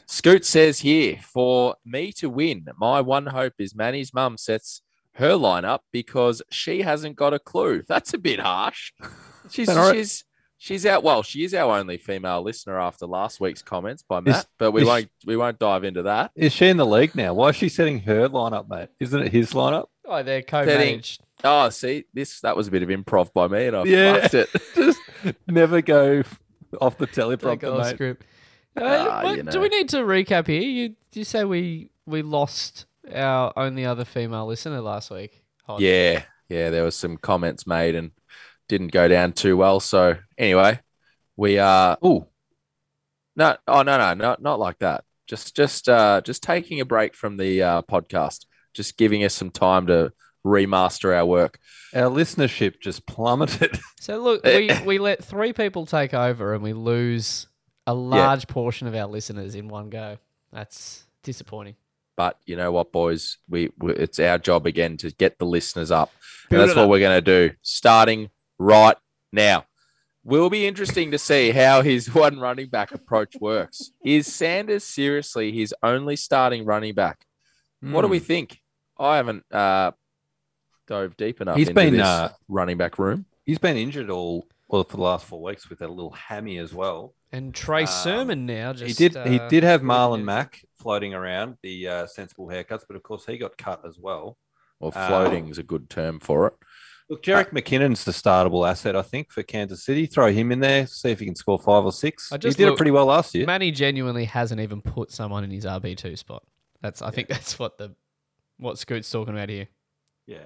[0.10, 4.82] Scoot says here, for me to win, my one hope is Manny's mum sets
[5.16, 7.84] her lineup because she hasn't got a clue.
[7.88, 8.92] That's a bit harsh.
[9.50, 9.96] She's All right.
[9.96, 10.24] she's
[10.60, 11.02] she's out.
[11.04, 14.72] Well, she is our only female listener after last week's comments by Matt, Is- but
[14.74, 16.30] we won't we won't dive into that.
[16.36, 17.34] Is she in the league now?
[17.34, 18.90] Why is she setting her lineup, mate?
[19.00, 19.88] Isn't it his lineup?
[20.06, 21.24] oh, they're co-managed.
[21.44, 24.22] Oh, see, this that was a bit of improv by me, and I Yeah.
[24.28, 24.50] fucked it.
[24.76, 25.00] Just
[25.48, 26.22] never go
[26.80, 27.96] off the teleprompter, off mate.
[27.96, 28.26] script.
[28.78, 29.62] Uh, Ah, what- you Do know.
[29.64, 30.62] we need to recap here?
[30.62, 35.42] You you say we we lost our only other female listener last week.
[35.66, 35.82] Hod.
[35.82, 38.12] Yeah, yeah, there was some comments made and
[38.68, 39.80] didn't go down too well.
[39.80, 40.80] So anyway,
[41.38, 42.28] we are Oh,
[43.36, 45.04] no, oh no, no, not not like that.
[45.28, 49.52] Just just uh just taking a break from the uh, podcast, just giving us some
[49.52, 50.12] time to
[50.46, 51.60] remaster our work.
[51.94, 53.80] our listenership just plummeted.
[54.02, 57.48] So look, we, we let three people take over and we lose
[57.86, 60.18] a large portion of our listeners in one go.
[60.54, 61.76] That's disappointing.
[62.20, 65.90] But you know what, boys, we, we it's our job again to get the listeners
[65.90, 66.12] up,
[66.52, 66.90] and that's what up.
[66.90, 68.98] we're going to do, starting right
[69.32, 69.64] now.
[70.26, 73.92] Will be interesting to see how his one running back approach works.
[74.04, 77.24] Is Sanders seriously his only starting running back?
[77.80, 78.12] What do Hmm.
[78.12, 78.60] we think?
[78.98, 79.92] I haven't uh,
[80.88, 81.56] dove deep enough.
[81.56, 83.28] He's into been, this uh, running back room.
[83.46, 86.74] He's been injured all well for the last four weeks with a little hammy as
[86.74, 87.14] well.
[87.32, 89.16] And Trey Um, Sermon now he just did.
[89.26, 90.24] he uh, did have moving Marlon.
[90.26, 94.38] Mack floating around the uh, sensible haircuts, but of course he got cut as well.
[94.80, 96.54] Or uh, floating is a good term for it.
[97.10, 100.06] Look, Jerick McKinnon's the startable asset, I think, for Kansas City.
[100.06, 102.32] Throw him in there, see if he can score five or six.
[102.32, 103.48] I he just did it pretty well last year.
[103.48, 106.44] Manny genuinely hasn't even put someone in his RB two spot.
[106.82, 107.96] That's I think that's what the
[108.58, 109.68] what Scoot's talking about here.
[110.28, 110.38] yeah.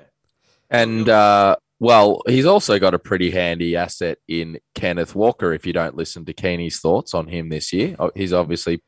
[0.70, 5.52] And uh, well, he's also got a pretty handy asset in Kenneth Walker.
[5.54, 8.82] If you don't listen to Keeney's thoughts on him this year, Oh, he's obviously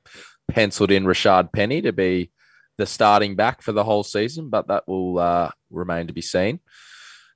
[0.48, 2.32] penciled in Rashad Penny to be
[2.78, 6.60] the starting back for the whole season, but that will uh, remain to be seen.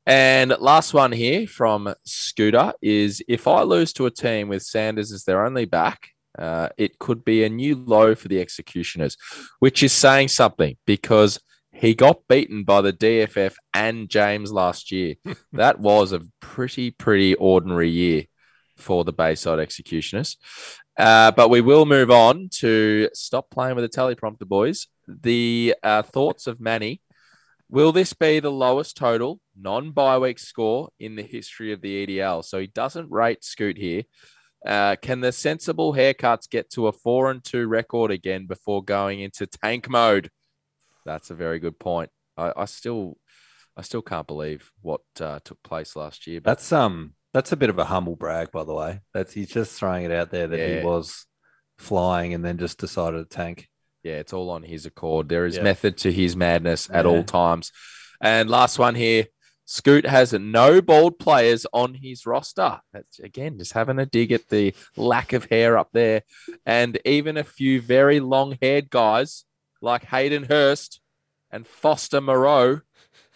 [0.05, 5.11] And last one here from Scooter is if I lose to a team with Sanders
[5.11, 9.17] as their only back, uh, it could be a new low for the executioners,
[9.59, 11.39] which is saying something because
[11.71, 15.15] he got beaten by the DFF and James last year.
[15.53, 18.23] that was a pretty, pretty ordinary year
[18.77, 20.37] for the Bayside Executioners.
[20.99, 24.87] Uh, but we will move on to stop playing with the teleprompter, boys.
[25.07, 27.01] The uh, thoughts of Manny
[27.71, 32.07] Will this be the lowest total non bye week score in the history of the
[32.07, 32.43] EDL?
[32.43, 34.03] So he doesn't rate Scoot here.
[34.65, 39.19] Uh, can the sensible haircuts get to a four and two record again before going
[39.19, 40.31] into tank mode?
[41.05, 42.09] That's a very good point.
[42.35, 43.17] I, I still,
[43.77, 46.41] I still can't believe what uh, took place last year.
[46.41, 49.01] But That's um that's a bit of a humble brag, by the way.
[49.13, 50.79] That's he's just throwing it out there that Yeah.
[50.79, 51.25] he was
[51.77, 53.67] flying and then just decided to tank.
[54.01, 55.27] yeah, it's all on his accord.
[55.27, 55.63] There is Yeah.
[55.63, 57.11] method to his madness at Yeah.
[57.11, 57.71] all times.
[58.21, 59.25] And last one here.
[59.65, 62.79] Scoot has no bald players on his roster.
[62.93, 66.23] That's again just having a dig at the lack of hair up there,
[66.65, 69.43] and even a few very long-haired guys
[69.81, 71.01] like Hayden Hurst
[71.51, 72.81] and Foster Moreau.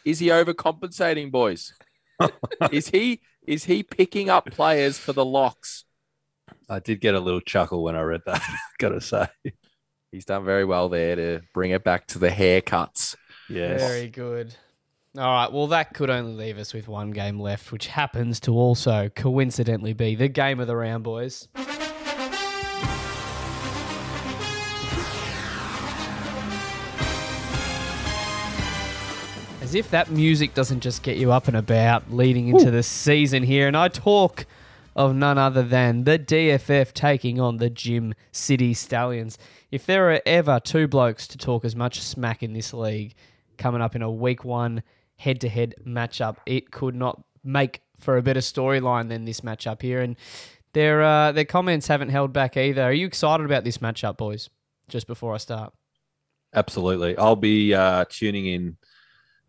[0.06, 1.74] Is he overcompensating, boys?
[2.72, 5.86] is he is he picking up players for the locks?
[6.70, 8.42] I did get a little chuckle when I read that.
[8.80, 9.28] Gotta say,
[10.12, 13.16] He's done very well there to bring it back to the haircuts.
[13.50, 13.82] yes.
[13.82, 14.56] Very good.
[15.18, 15.52] All right.
[15.52, 19.94] Well, that could only leave us with one game left, which happens to also coincidentally
[19.94, 21.48] be the game of the round, boys.
[29.74, 33.42] As if that music doesn't just get you up and about leading into the season
[33.42, 33.68] here.
[33.68, 34.46] And I talk
[34.96, 39.40] of none other than the DFF taking on the Jim City Stallions.
[39.72, 43.16] If there are ever two blokes to talk as much smack in this league
[43.58, 44.84] coming up in a week one
[45.16, 49.82] head to head matchup, it could not make for a better storyline than this matchup
[49.82, 50.02] here.
[50.02, 50.18] And
[50.74, 52.84] their, uh, their comments haven't held back either.
[52.84, 54.52] Are you excited about this matchup, boys?
[54.88, 55.74] Just before I start.
[56.54, 57.18] Absolutely.
[57.18, 58.78] I'll be uh, tuning in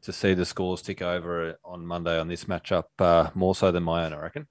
[0.05, 3.83] to see the scores tick over on Monday on this matchup, uh, more so than
[3.83, 4.47] my own, I reckon.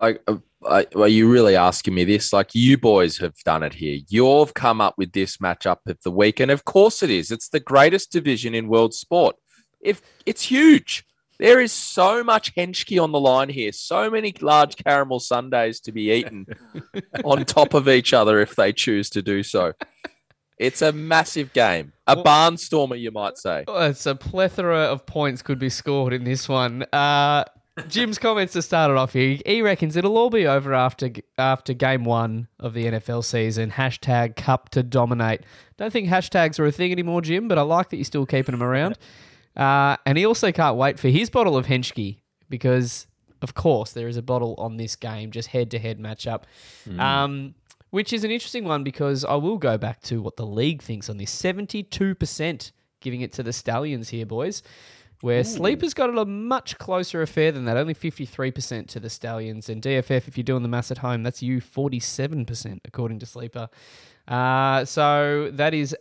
[0.00, 2.32] Like, uh, I, are you really asking me this?
[2.32, 4.00] Like, you boys have done it here.
[4.08, 7.30] You've come up with this matchup of the week, and of course it is.
[7.30, 9.36] It's the greatest division in world sport.
[9.80, 11.04] If it's huge,
[11.38, 13.72] there is so much Henschke on the line here.
[13.72, 16.46] So many large caramel sundaes to be eaten
[17.24, 19.72] on top of each other if they choose to do so.
[20.62, 23.64] It's a massive game, a Well- barnstormer, you might say.
[23.68, 26.84] Oh, it's a plethora of points could be scored in this one.
[26.92, 27.44] Uh,
[27.88, 29.38] Jim's comments to start it off here.
[29.46, 33.70] He reckons it'll all be over after after game one of the NFL season.
[33.70, 35.40] Hashtag Cup to dominate.
[35.78, 38.52] Don't think hashtags are a thing anymore, Jim, but I like that you're still keeping
[38.52, 38.98] them around.
[39.54, 43.06] Uh, and he also can't wait for his bottle of Henschke because,
[43.42, 46.44] of course, there is a bottle on this game, just head to head matchup.
[46.98, 47.54] Um,
[47.92, 51.10] which is an interesting one because I will go back to what the league thinks
[51.10, 52.72] on this 72%
[53.02, 54.62] giving it to the Stallions here, boys.
[55.20, 59.68] Where Sleeper's got it a much closer affair than that, only 53% to the Stallions.
[59.68, 63.68] And DFF, if you're doing the maths at home, that's you 47%, according to Sleeper.
[64.26, 65.94] Uh, so that is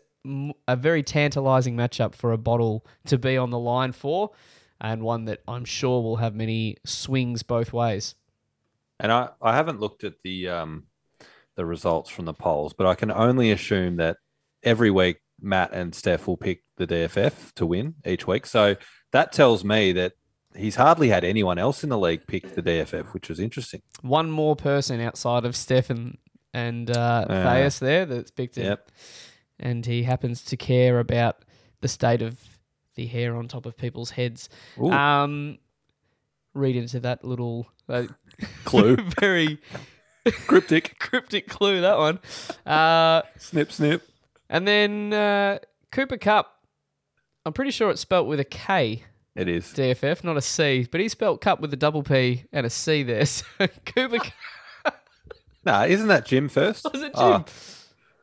[0.67, 4.31] a very tantalizing matchup for a bottle to be on the line for,
[4.79, 8.15] and one that I'm sure will have many swings both ways.
[8.99, 10.85] And I, I haven't looked at the um,
[11.61, 14.17] the results from the polls, but I can only assume that
[14.63, 18.47] every week Matt and Steph will pick the DFF to win each week.
[18.47, 18.77] So
[19.11, 20.13] that tells me that
[20.55, 23.83] he's hardly had anyone else in the league pick the DFF, which was interesting.
[24.01, 26.17] one more person outside of Stefan
[26.51, 27.43] and uh, Yeah.
[27.43, 28.63] Thais there that's picked it.
[28.63, 28.91] Yep.
[29.59, 31.45] And he happens to care about
[31.81, 32.39] the state of
[32.95, 34.49] the hair on top of people's heads.
[34.81, 35.59] Um,
[36.55, 38.05] read into that little uh,
[38.65, 38.95] Clue.
[39.19, 39.59] very
[40.47, 40.97] Cryptic.
[40.99, 42.19] cryptic clue, that one.
[42.65, 44.07] Uh, snip, snip.
[44.49, 45.59] and then uh,
[45.91, 46.57] Cooper Cup.
[47.45, 49.03] I'm pretty sure it's spelt with a K.
[49.35, 49.65] It is.
[49.67, 53.01] DFF, not a C, but he spelt cup with a double P and a C
[53.03, 53.25] there.
[53.25, 53.43] So
[53.85, 54.33] Cooper Cup.
[55.63, 56.85] Nah, isn't that Jim first?
[56.91, 57.13] Was it Jim?
[57.15, 57.45] Oh,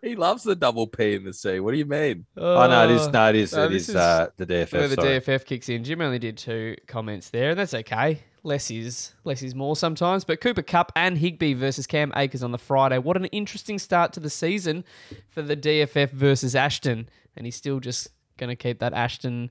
[0.03, 1.61] He loves the double P in the C.
[1.61, 2.27] What do you mean?
[2.37, 3.07] oh, no, it is.
[3.09, 3.53] No, it is.
[3.53, 4.73] no, it this is, is uh, the DFF.
[4.73, 5.21] where the sorry.
[5.21, 5.85] DFF kicks in.
[5.85, 8.23] Jim only did two comments there, and that's okay.
[8.49, 10.25] Less is less is more sometimes.
[10.25, 12.97] But Cooper Cup and Higbee versus Cam Akers on the Friday.
[12.97, 14.85] What an interesting start to the season
[15.29, 19.51] for the DFF versus Ashton, and he's still just going to keep that Ashton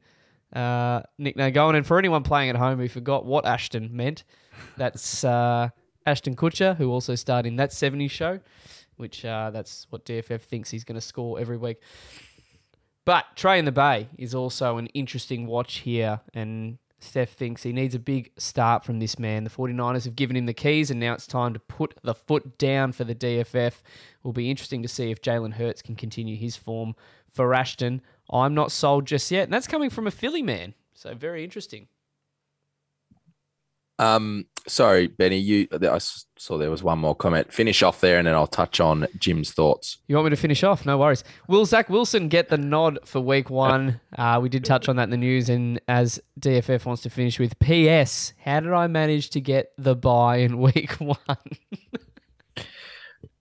[0.52, 1.76] uh, nickname going.
[1.76, 4.24] And for anyone playing at home who forgot what Ashton meant,
[4.78, 5.70] that's uh,
[6.08, 8.40] Ashton Kutcher, who also starred in that 70s show,
[8.96, 11.78] which uh, that's what DFF thinks he's going to score every week.
[13.06, 17.72] But Trey in the Bay is also an interesting watch here, and Steph thinks he
[17.72, 19.44] needs a big start from this man.
[19.44, 22.58] The 49ers have given him the keys, and now it's time to put the foot
[22.58, 23.82] down for the DFF.
[24.24, 26.96] Will be interesting to see if Jalen Hurts can continue his form
[27.32, 28.02] for Ashton.
[28.32, 31.88] I'm not sold just yet, and that's coming from a Philly man, so very interesting.
[34.00, 35.38] Um, Sorry, Benny.
[35.38, 37.54] you I saw there was one more comment.
[37.54, 39.98] Finish off there, and then I'll touch on Jim's thoughts.
[40.08, 40.86] You want me to finish off?
[40.86, 41.24] No worries.
[41.48, 44.02] Will Zach Wilson get the nod for week one?
[44.18, 47.40] Uh, we did touch on that in the news, and as DFF wants to finish
[47.40, 51.18] with PS, how did I manage to get the buy in week one?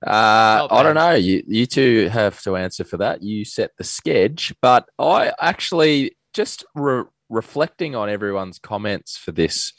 [0.07, 1.15] Uh, I don't know.
[1.15, 3.23] You you two have to answer for that.
[3.23, 9.73] You set the sketch, but I actually just re- reflecting on everyone's comments for this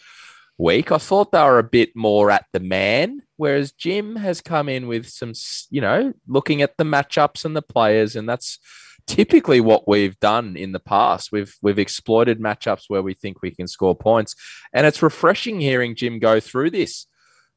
[0.58, 0.91] week.
[0.91, 4.88] I thought they were a bit more at the man, whereas Jim has come in
[4.88, 5.34] with some,
[5.70, 8.60] you know, looking at the matchups and the players, and that's
[9.05, 11.32] typically what we've done in the past.
[11.32, 14.36] We've we've exploited matchups where we think we can score points,
[14.74, 17.08] and it's refreshing hearing Jim go through this.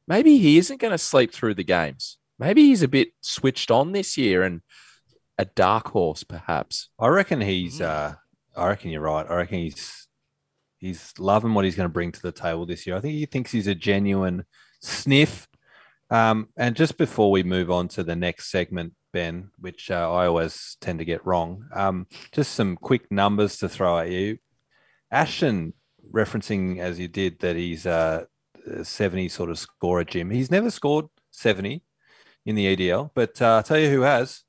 [0.07, 2.17] Maybe he isn't going to sleep through the games.
[2.39, 4.61] Maybe he's a bit switched on this year and
[5.37, 6.89] a dark horse, perhaps.
[6.99, 7.81] I reckon he's.
[7.81, 8.15] Uh,
[8.55, 9.25] I reckon you're right.
[9.29, 10.07] I reckon he's.
[10.81, 12.97] He's loving what he's going to bring to the table this year.
[12.97, 14.45] I think he thinks he's a genuine
[14.81, 15.47] sniff.
[16.09, 20.25] Um, and just before we move on to the next segment, Ben, which uh, I
[20.25, 24.39] always tend to get wrong, um, just some quick numbers to throw at you.
[25.11, 25.73] Ashton,
[26.11, 28.25] referencing as you did that he's uh,
[28.65, 30.31] a 70 sort of scorer, Jim.
[30.31, 31.83] He's never scored 70
[32.45, 34.43] in the EDL, but uh, I'll tell you who has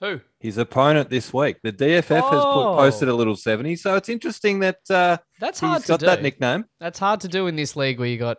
[0.00, 0.20] Who?
[0.46, 1.56] His opponent this week.
[1.62, 2.74] The DFF has Oh.
[2.74, 3.76] put, posted a little 70.
[3.76, 6.06] So it's interesting that uh, That's hard he's to got do.
[6.06, 6.64] that nickname.
[6.80, 8.38] That's hard to do in this league where you got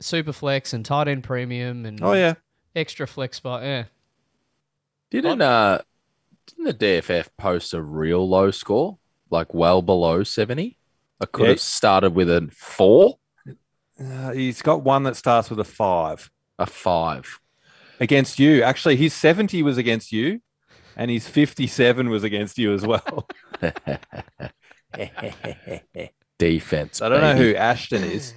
[0.00, 2.34] super flex and tight end premium and Oh, yeah.
[2.74, 3.62] extra flex spot.
[3.62, 3.84] Yeah.
[5.10, 5.80] Didn't uh
[6.46, 8.98] didn't the DFF post a real low score?
[9.30, 10.78] Like well below 70?
[11.20, 11.48] I could Yeah.
[11.50, 13.18] have started with a four,
[13.98, 17.40] Uh, he's got one that starts with a five a five.
[18.00, 18.62] against you.
[18.62, 20.40] Actually, his 70 was against you,
[20.96, 23.28] and his 57 was against you as well.
[26.38, 27.02] Defense.
[27.02, 28.34] I don't know who Ashton is.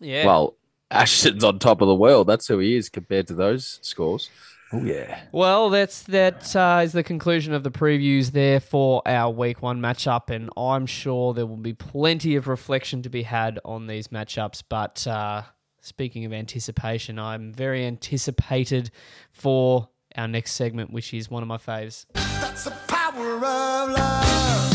[0.00, 0.26] Yeah.
[0.26, 0.56] Well,
[0.90, 2.26] Ashton's on top of the world.
[2.26, 4.30] That's who he is compared to those scores.
[4.72, 5.20] Oh, yeah.
[5.32, 9.80] Well, that's that uh, is the conclusion of the previews there for our week one
[9.80, 14.08] matchup, and I'm sure there will be plenty of reflection to be had on these
[14.08, 14.62] matchups.
[14.68, 15.42] But uh,
[15.80, 18.92] speaking of anticipation, I'm very anticipated
[19.32, 22.06] for our next segment, which is one of my faves.
[22.14, 24.70] That's the power of love.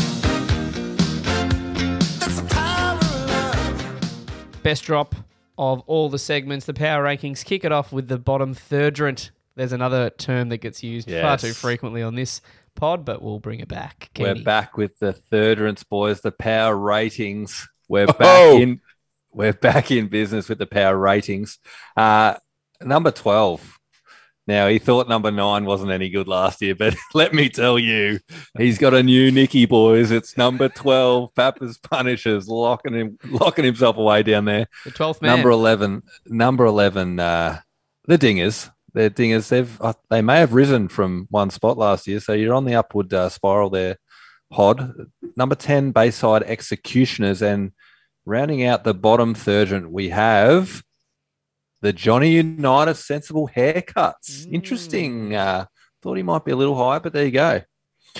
[2.20, 4.62] That's the power of love.
[4.62, 5.14] Best drop
[5.58, 7.44] of all the segments, the power rankings.
[7.44, 9.30] Kick it off with the bottom thirdrant.
[9.54, 12.42] There's another term that gets used far too frequently on this
[12.74, 14.10] pod, but we'll bring it back.
[14.18, 16.20] We're back with the thirdrants, boys.
[16.20, 17.66] The power ratings.
[17.88, 18.58] We're back Oh.
[18.58, 18.80] in.
[19.32, 21.58] We're back in business with the power ratings.
[21.96, 22.34] Uh,
[22.82, 23.75] number twelve.
[24.46, 28.20] Now he thought number nine wasn't any good last year, but let me tell you,
[28.56, 30.12] he's got a new Nicky, boys.
[30.12, 31.34] It's number twelve.
[31.34, 34.68] Papa's Punishers locking him, locking himself away down there.
[34.84, 35.36] the 12th man.
[35.36, 36.02] Number eleven.
[36.26, 37.18] Number eleven.
[37.18, 37.60] Uh,
[38.06, 38.70] the Dingers.
[38.94, 39.48] The Dingers.
[39.48, 42.76] They've uh, they may have risen from one spot last year, so you're on the
[42.76, 43.96] upward uh, spiral there.
[44.52, 44.94] Hod.
[45.36, 45.90] Number ten.
[45.90, 47.72] Bayside Executioners, and
[48.24, 50.84] rounding out the bottom third, we have
[51.80, 54.50] the Johnny Unitas Sensible Haircuts.
[54.50, 55.34] Interesting.
[55.34, 55.66] Uh,
[56.02, 57.62] thought he might be a little high, but there you go.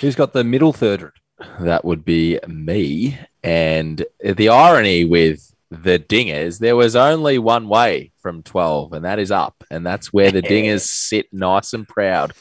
[0.00, 1.12] Who's got the middle third?
[1.60, 3.18] That would be me.
[3.42, 9.18] And the irony with the dingers, there was only one way from 12, and that
[9.18, 9.62] is up.
[9.70, 12.32] And that's where the dingers sit nice and proud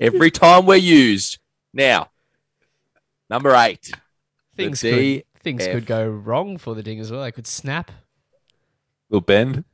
[0.00, 1.38] every time we're used.
[1.72, 2.10] Now,
[3.28, 3.90] number eight.
[4.56, 7.22] things could, things could go wrong for the dingers as well.
[7.22, 7.90] They could snap.
[9.10, 9.64] Little bend.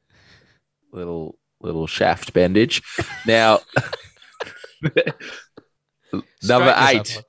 [0.95, 2.83] Little little shaft bandage.
[3.27, 3.61] Now,
[6.43, 7.23] number eight.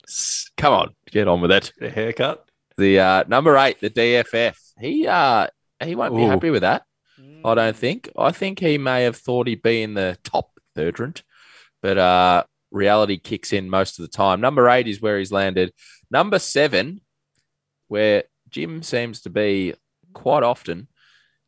[0.58, 1.72] Come on, get on with it.
[1.78, 2.46] The haircut.
[2.78, 4.56] The uh, number eight, the DFF.
[4.80, 5.48] He uh
[5.84, 6.84] he won't be happy with that.
[7.46, 8.10] I don't think.
[8.18, 11.22] I think he may have thought he'd be in the top thirdrant,
[11.82, 14.42] but uh, reality kicks in most of the time.
[14.42, 15.72] Number eight is where he's landed.
[16.10, 17.02] Number seven,
[17.88, 19.76] where Jim seems to be
[20.14, 20.88] quite often,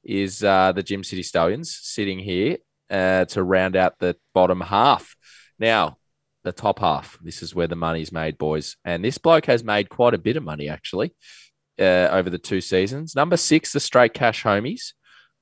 [0.08, 2.58] is uh, the Jim City Stallions sitting here
[2.90, 5.16] uh, to round out the bottom half.
[5.60, 5.98] Now,
[6.44, 7.20] the top half.
[7.22, 8.78] This is where the money's made, boys.
[8.86, 11.14] And this bloke has made quite a bit of money actually
[11.80, 13.16] uh, over the two seasons.
[13.16, 14.94] Number six, the straight cash homies.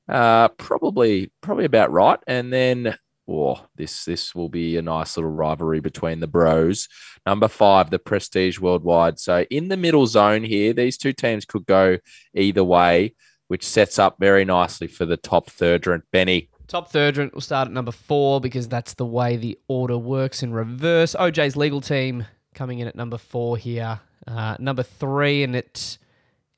[0.09, 2.19] Uh, probably, probably about right.
[2.25, 2.97] And then,
[3.29, 6.87] oh, this this will be a nice little rivalry between the bros.
[7.25, 9.19] Number five, the Prestige Worldwide.
[9.19, 11.97] So in the middle zone here, these two teams could go
[12.33, 13.15] either way,
[13.47, 15.85] which sets up very nicely for the top third.
[16.11, 20.41] Benny, Top thirdrant will start at number four because that's the way the order works
[20.41, 21.13] in reverse.
[21.13, 22.25] OJ's legal team
[22.55, 23.99] coming in at number four here.
[24.25, 25.99] Uh, number three, and it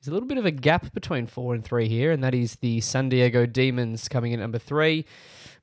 [0.00, 2.56] is a little bit of a gap between four and three here, and that is
[2.56, 5.04] the San Diego Demons coming in at number three.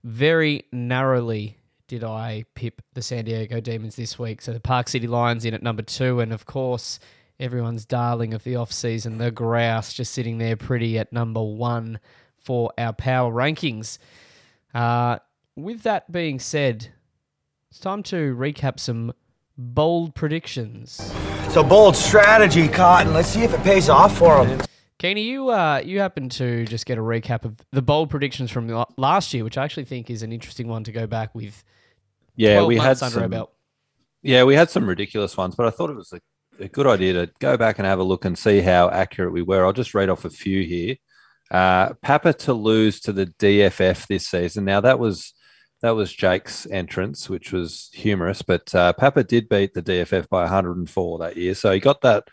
[0.04, 1.58] Very narrowly
[1.88, 4.42] did I pip the San Diego Demons this week.
[4.42, 7.00] So the Park City Lions in at number two, and of course,
[7.40, 12.00] everyone's darling of the off season, the Grouse, just sitting there pretty at number one
[12.38, 13.98] for our power rankings.
[14.74, 15.20] Uh,
[15.56, 16.90] with that being said,
[17.70, 19.14] it's time to recap some
[19.58, 21.14] bold predictions.
[21.46, 23.14] It's a bold strategy, Cotton.
[23.14, 24.62] Let's see if it pays off for him.
[24.98, 28.86] Keeney, you uh, you happen to just get a recap of the bold predictions from
[28.98, 31.64] last year, which I actually think is an interesting one to go back with.
[32.38, 33.54] Yeah, we had months under our some, belt.
[34.22, 36.20] Yeah, we had some ridiculous ones, but I thought it was a,
[36.60, 39.42] a good idea to go back and have a look and see how accurate we
[39.42, 39.66] were.
[39.66, 40.96] I'll just read off a few here.
[41.52, 44.66] Uh, Papa to lose to the DFF this season.
[44.66, 45.34] Now that was
[45.82, 50.42] that was Jake's entrance, which was humorous, but uh, Papa did beat the DFF by
[50.42, 52.28] 104 that year, so he got that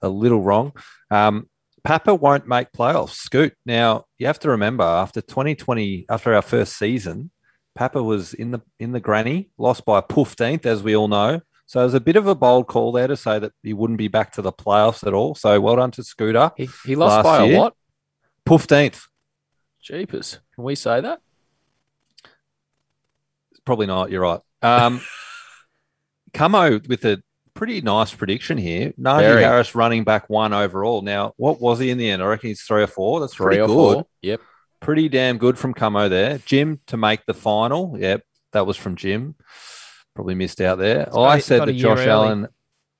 [0.00, 0.72] a little wrong.
[1.10, 1.48] Um,
[1.82, 3.10] Papa won't make playoffs.
[3.10, 3.54] Scoot.
[3.66, 7.30] Now you have to remember after 2020, after our first season,
[7.74, 11.40] Papa was in the in the granny, lost by 15th, as we all know.
[11.66, 13.98] So it was a bit of a bold call there to say that he wouldn't
[13.98, 15.34] be back to the playoffs at all.
[15.34, 16.52] So well done to Scooter.
[16.56, 17.56] He, he lost by year.
[17.56, 17.74] a what?
[18.46, 19.06] 15th.
[19.80, 20.40] Jeepers.
[20.54, 21.20] Can we say that?
[23.64, 24.10] Probably not.
[24.10, 24.40] You're right.
[24.62, 25.00] Um,
[26.34, 27.22] Camo with a
[27.54, 28.92] pretty nice prediction here.
[29.00, 29.42] Najee Very.
[29.42, 31.00] Harris running back one overall.
[31.02, 32.22] Now, what was he in the end?
[32.22, 33.20] I reckon he's three or four.
[33.20, 33.74] That's Three pretty or good.
[33.94, 34.06] four.
[34.22, 34.40] Yep.
[34.80, 36.38] Pretty damn good from Camo there.
[36.44, 37.96] Jim to make the final.
[37.98, 39.34] Yep, that was from Jim.
[40.14, 41.06] Probably missed out there.
[41.06, 42.08] got I said that Josh early.
[42.08, 42.48] Allen,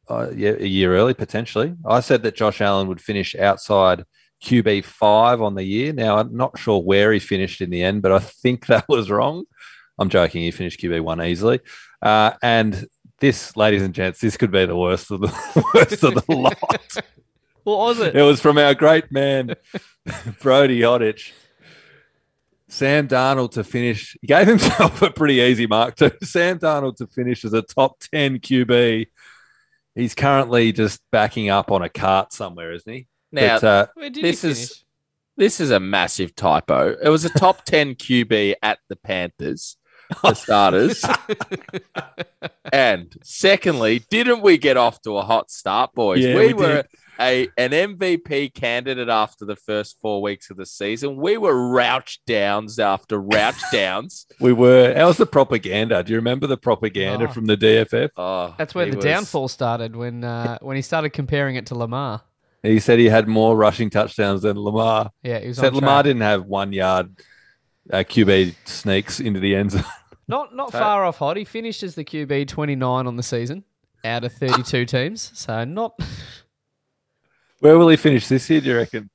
[0.09, 1.75] uh, yeah, a year early potentially.
[1.87, 4.05] I said that Josh Allen would finish outside
[4.43, 5.93] QB five on the year.
[5.93, 9.11] Now I'm not sure where he finished in the end, but I think that was
[9.11, 9.45] wrong.
[9.99, 10.43] I'm joking.
[10.43, 11.61] He finished QB one easily.
[12.03, 12.87] Uh, and
[13.21, 16.59] this, ladies and gents, this could be the worst of the worst of the lot.
[17.63, 18.15] What was it?
[18.15, 19.55] It was from our great man,
[20.41, 21.33] Brody Hodditch.
[22.69, 24.17] Sam Darnold to finish.
[24.21, 26.11] He gave himself a pretty easy mark too.
[26.23, 29.07] Sam Darnold to finish as a top 10 QB.
[29.95, 33.07] He's currently just backing up on a cart somewhere, isn't he?
[33.31, 34.81] Now, but, uh, Where did this he is-
[35.37, 36.95] this is a massive typo.
[37.03, 39.77] It was a top 10 QB at the Panthers,
[40.21, 41.05] for starters.
[42.73, 46.21] and secondly, didn't we get off to a hot start, boys?
[46.21, 46.87] Yeah, we, we were did.
[47.21, 51.17] A an MVP candidate after the first four weeks of the season.
[51.17, 54.27] We were rouch downs after rouch downs.
[54.41, 54.95] we were.
[54.95, 56.03] How was the propaganda?
[56.03, 57.33] Do you remember the propaganda Oh.
[57.33, 58.11] from the DFF?
[58.17, 61.75] Oh, That's where the was- downfall started when uh, when he started comparing it to
[61.75, 62.23] Lamar.
[62.63, 65.11] He said he had more rushing touchdowns than Lamar.
[65.23, 66.05] Yeah, he was Said on Lamar track.
[66.05, 67.15] didn't have one yard
[67.93, 69.85] uh, QB sneaks into the end zone.
[70.29, 71.37] Not not So- far off hot.
[71.37, 73.65] He finished as the QB 29 on the season
[74.03, 75.31] out of 32 teams.
[75.35, 75.99] So not
[77.65, 79.09] Where will he finish this year, do you reckon?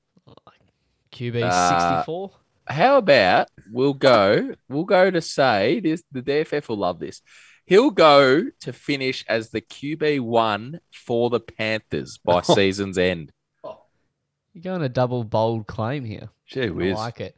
[1.11, 2.31] QB Uh, 64.
[2.65, 4.55] How about we'll go?
[4.67, 6.01] We'll go to say this.
[6.11, 7.21] The DFF will love this.
[7.67, 13.31] He'll go to finish as the QB one for the Panthers by season's end.
[13.63, 16.29] You're going a double bold claim here.
[16.47, 17.35] Gee I like it.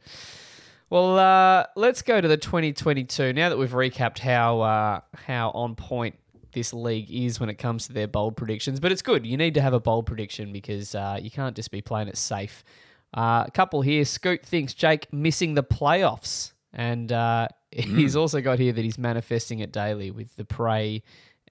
[0.88, 3.34] Well, uh, let's go to the 2022.
[3.34, 6.14] Now that we've recapped how uh, how on point
[6.52, 9.26] this league is when it comes to their bold predictions, but it's good.
[9.26, 12.16] You need to have a bold prediction because uh, you can't just be playing it
[12.16, 12.62] safe.
[13.14, 14.04] Uh, a couple here.
[14.04, 19.58] Scoot thinks Jake missing the playoffs, and uh, he's also got here that he's manifesting
[19.58, 21.02] it daily with the pray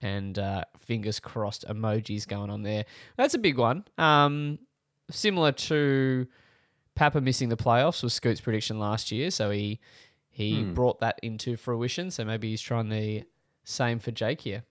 [0.03, 2.85] and uh, fingers crossed emojis going on there.
[3.17, 3.85] That's a big one.
[3.99, 4.57] Um,
[5.11, 6.25] similar to
[6.95, 9.79] Papa missing the playoffs was Scoot's prediction last year, so he
[10.33, 10.73] he Hmm.
[10.73, 12.09] brought that into fruition.
[12.09, 13.23] So maybe he's trying the
[13.63, 14.63] same for Jake here.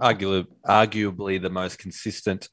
[0.00, 2.48] Arguably, arguably the most consistent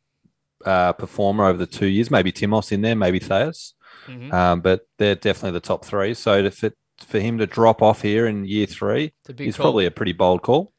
[0.65, 2.11] uh, performer over the two years.
[2.11, 3.73] Maybe Timos in there, maybe Theus.
[4.07, 4.31] Mhm.
[4.33, 6.13] Um, but they're definitely the top three.
[6.13, 9.63] So to fit, for him to drop off here in year three It's is call.
[9.65, 10.71] probably a pretty bold call.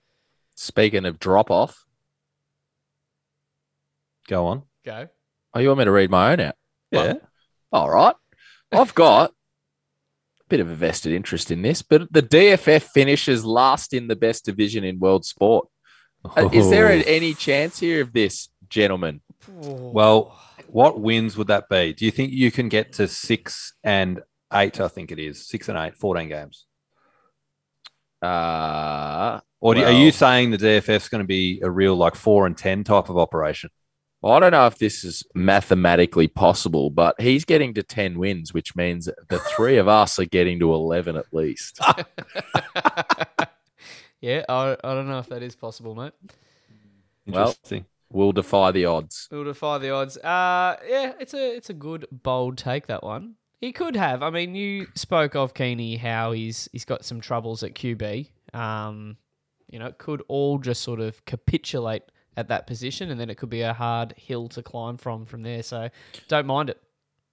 [0.54, 1.84] Speaking of drop off,
[4.28, 4.62] Go on.
[4.84, 5.08] Go.
[5.54, 6.54] oh, you want me to read my own out?
[6.92, 7.14] Yeah.
[7.72, 8.14] All right.
[8.70, 13.92] I've got a bit of a vested interest in this, but the DFF finishes last
[13.92, 15.68] in the best division in world sport.
[16.24, 17.02] Uh, Is there Oh.
[17.06, 19.20] any chance here of this, gentlemen?
[19.48, 21.92] Well, what wins would that be?
[21.92, 24.20] Do you think you can get to six and
[24.52, 24.80] eight?
[24.80, 26.66] I think it is six and eight, 14 games.
[28.22, 32.46] Uh, Or do, are you saying the DFF's going to be a real like four
[32.46, 33.70] and 10 type of operation?
[34.24, 38.76] I don't know if this is mathematically possible, but he's getting to 10 wins, which
[38.76, 41.80] means the three of us are getting to 11 at least.
[44.22, 46.12] yeah, I, I don't know if that is possible, mate.
[47.26, 47.84] Well, Interesting.
[48.10, 49.28] will defy the odds.
[49.30, 50.16] It'll defy the odds.
[50.16, 53.34] Uh, yeah, it's a it's a good bold take that one.
[53.60, 54.22] He could have.
[54.22, 58.28] I mean, you spoke of Keeney how he's he's got some troubles at QB.
[58.54, 59.16] Um,
[59.68, 62.04] you know, it could all just sort of capitulate
[62.36, 65.42] at that position, and then it could be a hard hill to climb from from
[65.42, 65.62] there.
[65.62, 65.90] So,
[66.28, 66.80] don't mind it.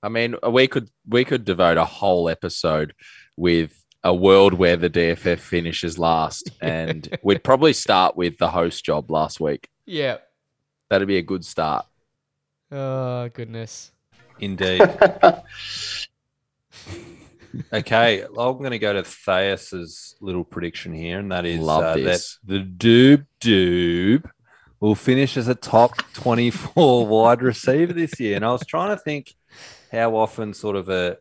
[0.01, 2.93] I mean, we could we could devote a whole episode
[3.35, 8.83] with a world where the DFF finishes last, and we'd probably start with the host
[8.83, 9.69] job last week.
[9.85, 10.17] Yeah.
[10.89, 11.85] That'd be a good start.
[12.71, 13.91] Oh goodness.
[14.39, 14.81] Indeed.
[17.73, 21.95] okay, I'm going to go to Theus's little prediction here, and that is Love uh,
[22.03, 24.29] that the Doob Doob
[24.79, 28.35] will finish as a top 24 wide receiver this year.
[28.35, 29.35] And I was trying to think
[29.91, 31.17] how often sort of a,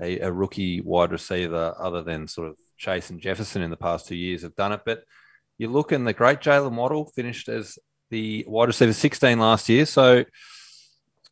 [0.00, 4.06] a a rookie wide receiver, other than sort of Chase and Jefferson in the past
[4.06, 4.80] two years, have done it.
[4.84, 5.04] But
[5.58, 7.78] you look, and the great Jaylen Waddle finished as
[8.10, 10.24] the wide receiver 16 last year, so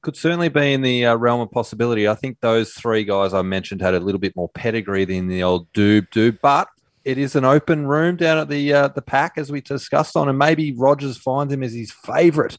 [0.02, 2.06] could certainly be in the uh, realm of possibility.
[2.06, 5.42] I think those three guys I mentioned had a little bit more pedigree than the
[5.42, 6.68] old Doob Doob, but
[7.04, 10.28] it is an open room down at the uh, the pack as we discussed on,
[10.28, 12.58] and maybe Rodgers finds him as his favourite.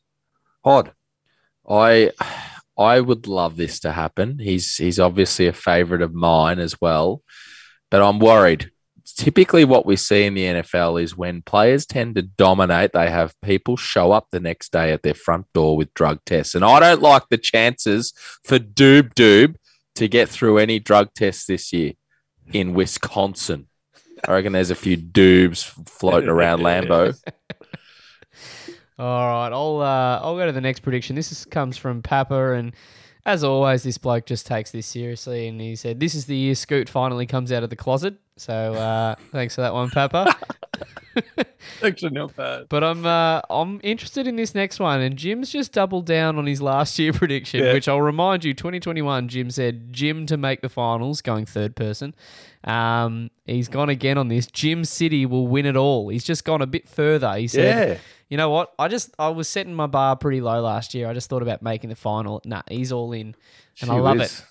[0.63, 0.91] Odd.
[1.69, 2.11] I
[2.79, 4.39] I would love this to happen.
[4.39, 7.21] He's he's obviously a favorite of mine as well,
[7.91, 8.71] but I'm worried.
[9.17, 13.35] Typically, what we see in the NFL is when players tend to dominate, they have
[13.41, 16.79] people show up the next day at their front door with drug tests, and I
[16.79, 18.13] don't like the chances
[18.45, 19.55] for Doob Doob
[19.95, 21.93] to get through any drug tests this year
[22.53, 23.67] in Wisconsin.
[24.25, 27.13] I reckon there's a few doobs floating around Lambeau.
[28.99, 31.15] All right, I'll uh, I'll go to the next prediction.
[31.15, 32.73] This is, comes from Papa, and
[33.25, 35.47] as always, this bloke just takes this seriously.
[35.47, 38.53] And he said, "This is the year Scoot finally comes out of the closet." So
[38.53, 40.35] uh, thanks for that one, Papa.
[41.83, 42.67] Actually, not bad.
[42.69, 46.45] But I'm uh, I'm interested in this next one, and Jim's just doubled down on
[46.45, 47.73] his last year prediction, Yeah.
[47.73, 49.27] which I'll remind you, 2021.
[49.29, 52.13] Jim said Jim to make the finals, going third person.
[52.65, 54.45] Um, he's gone again on this.
[54.47, 56.09] Jim City will win it all.
[56.09, 57.33] He's just gone a bit further.
[57.35, 57.97] He said, Yeah.
[58.29, 58.71] "You know what?
[58.79, 61.07] I just I was setting my bar pretty low last year.
[61.07, 62.41] I just thought about making the final.
[62.45, 63.35] Nah, he's all in,
[63.81, 64.43] and I love it.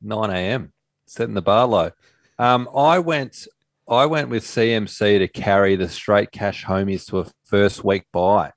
[0.00, 0.72] 9 a.m.
[1.06, 1.90] setting the bar low.
[2.38, 3.48] Um, I went,
[3.88, 8.52] I went with CMC to carry the straight cash homies to a first week buy.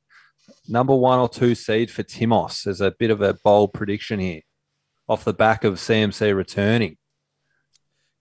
[0.68, 2.64] Number one or two seed for Timos.
[2.64, 4.42] There's a bit of a bold prediction here,
[5.10, 6.98] off the back of CMC returning.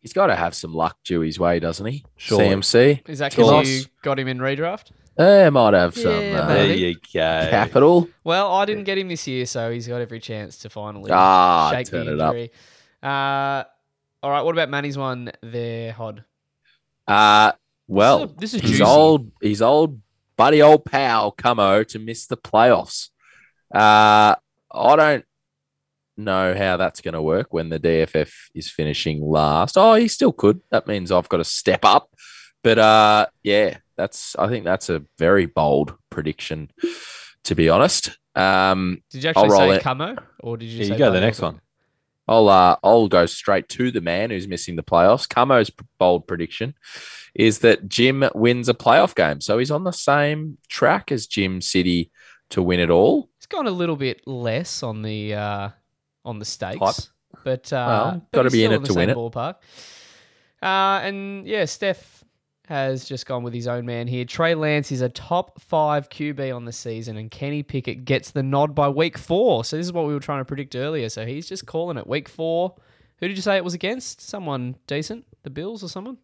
[0.01, 2.05] He's got to have some luck due his way, doesn't he?
[2.17, 2.47] Surely.
[2.47, 3.09] CMC.
[3.09, 3.37] Is that Timos.
[3.37, 4.93] because you got him in redraft?
[5.19, 6.81] Eh, might have some Yeah, uh, There maybe.
[6.81, 7.01] you go.
[7.51, 8.09] capital.
[8.25, 11.71] Well, I didn't get him this year, so he's got every chance to finally Ah,
[11.75, 12.35] shake turn the it up.
[12.35, 12.51] injury.
[13.03, 13.65] Uh,
[14.23, 16.25] all right, what about Manny's one there, Hod?
[17.07, 17.53] Uh,
[17.89, 18.83] well, This is- this is his juicy.
[18.85, 20.01] old, his old
[20.37, 23.09] buddy, old pal, Camo to miss the playoffs.
[23.75, 24.37] Uh,
[24.73, 25.25] I don't
[26.17, 29.77] know how that's going to work when the DFF is finishing last.
[29.77, 30.61] Oh, he still could.
[30.71, 32.11] That means I've got to step up.
[32.63, 34.35] But uh, yeah, that's.
[34.37, 36.71] I think that's a very bold prediction,
[37.45, 38.17] to be honest.
[38.35, 39.83] Um, Did you actually say it.
[39.83, 41.61] Camo, or did you Yeah, say you go to the next one.
[42.27, 45.29] I'll uh, I'll go straight to the man who's missing the playoffs.
[45.29, 46.75] Camo's bold prediction
[47.35, 51.61] is that Jim wins a playoff game, so he's on the same track as Jim
[51.61, 52.11] City
[52.51, 53.29] to win it all.
[53.39, 55.69] It's gone a little bit less on the uh,
[56.25, 57.45] on the stakes, Hype.
[57.45, 59.17] but uh, Well, gotta be in it to win it.
[59.17, 59.57] Ballpark.
[60.63, 62.20] Uh, and yeah, Steph
[62.71, 64.25] has just gone with his own man here.
[64.25, 68.45] Trey Lance is a top five QB on the season, and Kenny Pickett gets the
[68.45, 69.65] nod by week four.
[69.65, 71.09] So this is what we were trying to predict earlier.
[71.09, 72.77] So he's just calling it week four.
[73.19, 74.21] Who did you say it was against?
[74.21, 76.19] Someone decent, the Bills or someone?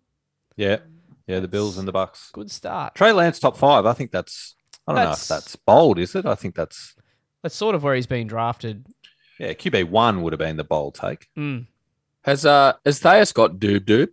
[0.57, 0.78] Yeah,
[1.26, 2.30] yeah, the Bills and the Bucs.
[2.32, 2.94] Good start.
[2.94, 3.84] Trey Lance top five.
[3.84, 4.55] I think that's.
[4.86, 6.24] I don't That's- know if that's bold, is it?
[6.26, 6.94] I think that's.
[7.42, 8.86] That's sort of where he's been drafted.
[9.40, 11.26] Yeah, QB one would have been the bold take.
[11.36, 11.66] Mm.
[12.22, 14.09] Has uh has Thayas got doob doob?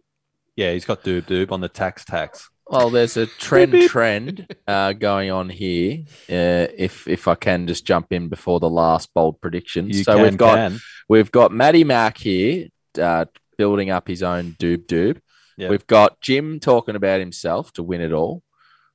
[0.55, 2.49] Yeah, he's got doob doob on the tax tax.
[2.67, 6.03] Well, there's a trend trend uh, going on here.
[6.29, 10.15] Uh, if if I can just jump in before the last bold prediction, You so
[10.15, 10.79] can, we've got can.
[11.09, 12.67] we've got Matty Mack here
[12.99, 13.25] uh,
[13.57, 15.19] building up his own doob doob.
[15.57, 15.69] Yeah.
[15.69, 18.43] We've got Jim talking about himself to win it all.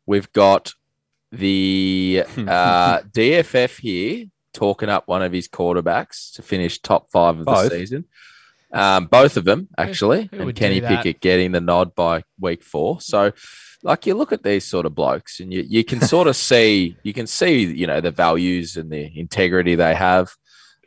[0.06, 0.72] We've got
[1.30, 7.44] the uh, DFF here talking up one of his quarterbacks to finish top five of
[7.44, 7.70] Both.
[7.70, 8.06] the season.
[8.72, 10.80] Um, both of them actually, who and would Kenny?
[10.80, 13.00] Pickett getting the nod by week four.
[13.00, 13.32] So,
[13.82, 16.96] like you look at these sort of blokes, and you, you can sort of see
[17.02, 20.30] you can see you know the values and the integrity they have.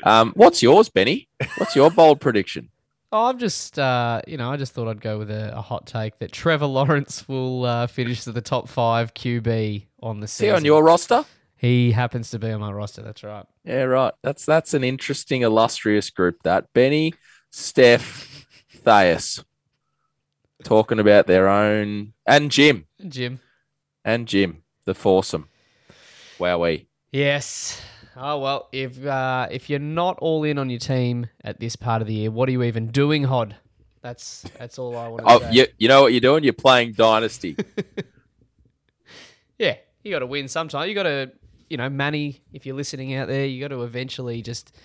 [0.03, 1.27] Um, what's yours, Benny?
[1.57, 2.69] What's your bold prediction?
[3.13, 5.85] Oh, I'm just, uh, you know, I just thought I'd go with a, a hot
[5.85, 10.45] take that Trevor Lawrence will uh, finish to the top five QB on the See
[10.45, 10.55] season.
[10.55, 11.25] on your roster?
[11.57, 13.01] He happens to be on my roster.
[13.01, 13.45] That's right.
[13.65, 14.13] Yeah, right.
[14.23, 16.37] That's that's an interesting, illustrious group.
[16.43, 17.13] That Benny,
[17.51, 18.47] Steph,
[18.83, 19.43] Thais,
[20.63, 23.39] talking about their own, and Jim, Jim.
[24.05, 25.49] and Jim, the foursome.
[26.39, 26.85] Wowee.
[27.11, 27.79] Yes.
[28.15, 32.01] Oh well, if uh, if you're not all in on your team at this part
[32.01, 33.55] of the year, what are you even doing, Hod?
[34.01, 35.51] That's that's all I want to Oh, say.
[35.51, 36.43] you, you know what you're doing?
[36.43, 37.55] You're playing Dynasty.
[39.59, 40.89] Yeah, you got to win sometime.
[40.89, 41.31] You got to,
[41.69, 44.75] you know, Manny, if you're listening out there, you got to eventually just,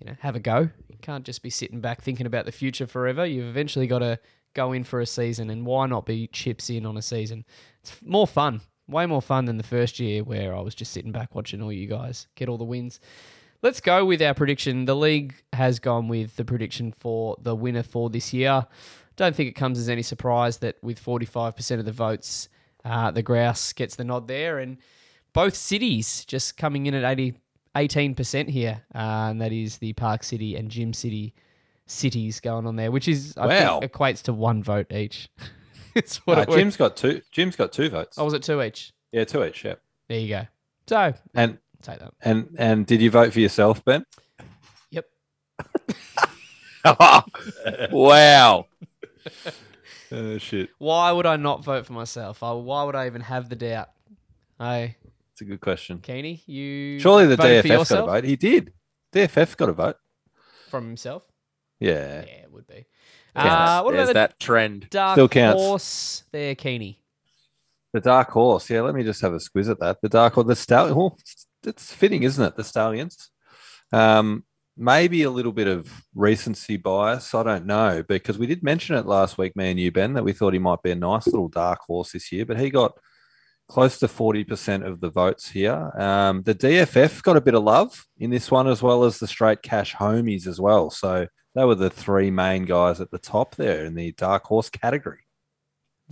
[0.00, 0.70] you know, have a go.
[1.02, 3.26] Can't just be sitting back thinking about the future forever.
[3.26, 4.18] You've eventually got to
[4.54, 7.44] go in for a season, and why not be chips in on a season?
[7.82, 11.12] It's more fun, way more fun than the first year where I was just sitting
[11.12, 13.00] back watching all you guys get all the wins.
[13.62, 14.86] Let's go with our prediction.
[14.86, 18.66] The league has gone with the prediction for the winner for this year.
[19.16, 22.48] Don't think it comes as any surprise that with 45% of the votes,
[22.84, 24.58] uh, the Grouse gets the nod there.
[24.58, 24.78] And
[25.32, 27.34] both cities just coming in at 80,
[27.76, 28.82] 18% here.
[28.94, 28.98] Uh,
[29.30, 31.34] and that is the Park City and Jim City
[31.86, 33.80] cities going on there, which is, I Wow.
[33.80, 35.28] think, equates to one vote each.
[35.94, 36.50] it's what Uh, it.
[36.56, 37.22] Jim's got two.
[37.30, 38.18] Jim's got two votes.
[38.18, 38.92] Oh, was it two each?
[39.12, 39.64] Yeah, two each.
[39.64, 39.74] Yeah.
[40.08, 40.42] There you go.
[40.86, 42.12] So, And take that.
[42.22, 44.04] and and did you vote for yourself, Ben?
[44.90, 45.06] Yep.
[47.92, 48.66] wow.
[50.14, 52.42] Oh shit, Why would I not vote for myself?
[52.42, 53.88] Why would I even have the doubt?
[54.58, 54.96] Hey,
[55.32, 55.98] it's a good question.
[56.00, 58.24] Keeney, you Surely the voted DFF got a vote.
[58.24, 58.72] He did.
[59.14, 59.96] DFF got a vote.
[60.70, 61.24] from himself.
[61.80, 62.24] Yeah.
[62.24, 62.86] Yeah, it would be.
[63.34, 64.86] There's, Uh, what there's about the that trend.
[64.90, 65.60] dark Still counts.
[65.62, 66.98] horse there, Keeney?
[67.92, 68.70] The dark horse.
[68.70, 69.98] Yeah, let me just have a squiz at that.
[70.00, 70.46] The dark horse.
[70.46, 70.96] The stallion.
[70.96, 72.56] Well, it's- it's fitting, isn't it?
[72.56, 73.30] The stallions.
[73.92, 74.44] Um,
[74.76, 77.34] maybe a little bit of recency bias.
[77.34, 80.24] I don't know because we did mention it last week, me and you, Ben, that
[80.24, 82.96] we thought he might be a nice little dark horse this year, but he got
[83.72, 85.90] close to 40% of the votes here.
[85.98, 89.26] Um, the DFF got a bit of love in this one, as well as the
[89.26, 90.90] straight cash homies as well.
[90.90, 94.68] So they were the three main guys at the top there in the dark horse
[94.68, 95.21] category.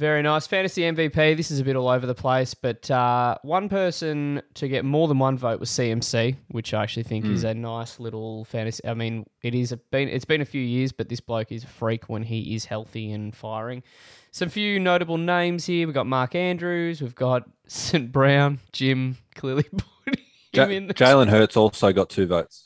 [0.01, 0.47] Very nice.
[0.47, 1.37] Fantasy MVP.
[1.37, 5.09] This is a bit all over the place, but uh, one person to get more
[5.09, 8.83] than one vote was CMC, which I actually think is a nice little fantasy.
[8.87, 11.65] I mean, it is a, been it's been a few years, but this bloke is
[11.65, 13.83] a freak when he is healthy and firing.
[14.31, 15.87] Some few notable names here.
[15.87, 17.03] We've got Mark Andrews.
[17.03, 18.11] We've got St.
[18.11, 18.61] Brown.
[18.73, 19.65] Jim clearly
[20.05, 20.15] put
[20.55, 20.89] him in.
[20.89, 22.65] Jalen Hurts also got two votes.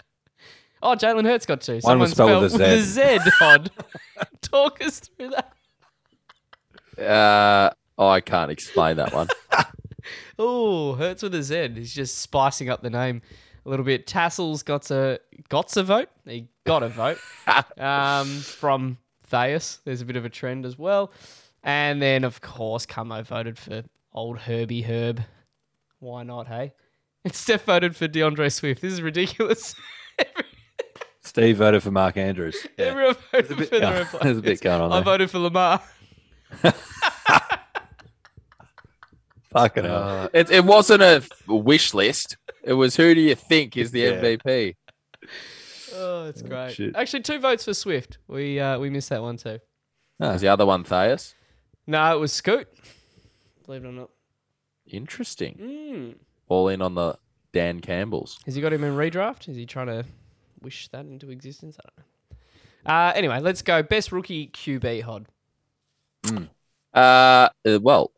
[0.81, 1.81] Oh, Jalen Hurts got two.
[1.81, 3.19] One was Someone spelled with a Z.
[3.41, 3.73] Odd.
[4.41, 5.53] Talk us through that.
[6.99, 9.29] Uh, oh, I can't explain that one.
[10.39, 11.71] Oh, Hurts with a Z.
[11.75, 13.23] He's just spicing up the name
[13.65, 14.07] a little bit.
[14.07, 16.09] Tassels got a got a vote.
[16.27, 17.19] He got a vote
[17.79, 18.99] um, from
[19.31, 19.79] Thais.
[19.85, 21.13] There's a bit of a trend as well.
[21.63, 25.23] And then, of course, Camo voted for old Herbie Herb.
[26.01, 26.73] Why not, hey?
[27.25, 28.83] And Steph voted for D'Andre Swift.
[28.83, 29.75] This is ridiculous.
[31.23, 32.67] Steve voted for Mark Andrews.
[32.77, 32.87] Yeah.
[32.87, 35.81] Everyone voted bit for their own there's a bit going on I voted for Lamar.
[39.53, 40.03] Fucking hell.
[40.03, 42.37] Uh, it, it wasn't a wish list.
[42.65, 44.21] It was who do you think is the Yeah.
[44.23, 44.75] MVP?
[45.97, 46.73] Oh, it's great.
[46.75, 46.97] shit.
[46.97, 48.19] Actually, two votes for Swift.
[48.27, 49.59] We uh, we missed that one too.
[50.19, 51.35] Was the other one Thais?
[51.87, 52.67] No, it was Scoot.
[53.67, 54.11] Believe it or not.
[54.87, 55.57] Interesting.
[55.61, 56.15] Mm.
[56.49, 57.17] All in on the
[57.53, 58.39] Dan Campbell's.
[58.47, 59.49] Has he got him in redraft?
[59.49, 60.05] Is he trying to
[60.61, 61.77] wish that into existence?
[61.79, 62.93] I don't know.
[62.93, 63.83] Uh, anyway, let's go.
[63.83, 65.27] Best rookie QB Hod.
[66.93, 68.13] Uh, uh, well,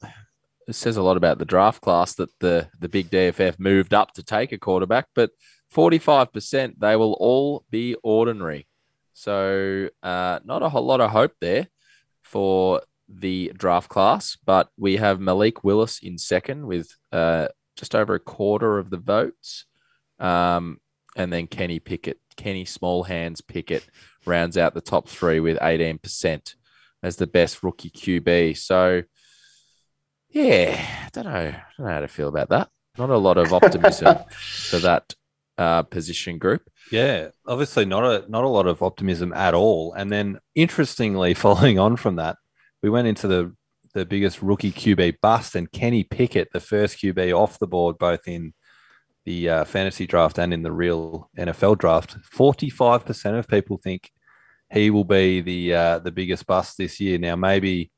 [0.69, 4.13] it says a lot about the draft class that the the big DFF moved up
[4.13, 5.31] to take a quarterback, but
[5.71, 8.67] forty five percent they will all be ordinary.
[9.13, 11.69] So uh, not a whole lot of hope there
[12.23, 18.15] for the draft class, but we have Malik Willis in second with uh, just over
[18.15, 19.65] a quarter of the votes,
[20.19, 20.81] um,
[21.17, 23.87] and then Kenny Pickett, Kenny Small Hands Pickett
[24.27, 26.57] rounds out the top three with eighteen percent
[27.07, 28.59] as the best rookie QB.
[28.59, 29.03] So,
[30.29, 32.69] yeah, I don't know, I don't know how to feel about that.
[32.99, 35.15] Not a lot of optimism for that
[35.57, 36.69] uh, position group.
[36.91, 39.93] Yeah, obviously not a not a lot of optimism at all.
[39.93, 42.37] And then interestingly, following on from that,
[42.83, 43.55] we went into the
[43.95, 48.27] the biggest rookie QB bust, and Kenny Pickett, the first QB off the board, both
[48.27, 48.53] in
[49.25, 52.17] the uh, fantasy draft and in the real NFL draft.
[52.25, 54.11] Forty five percent of people think
[54.73, 57.19] he will be the uh, the biggest bust this year.
[57.19, 57.91] Now, maybe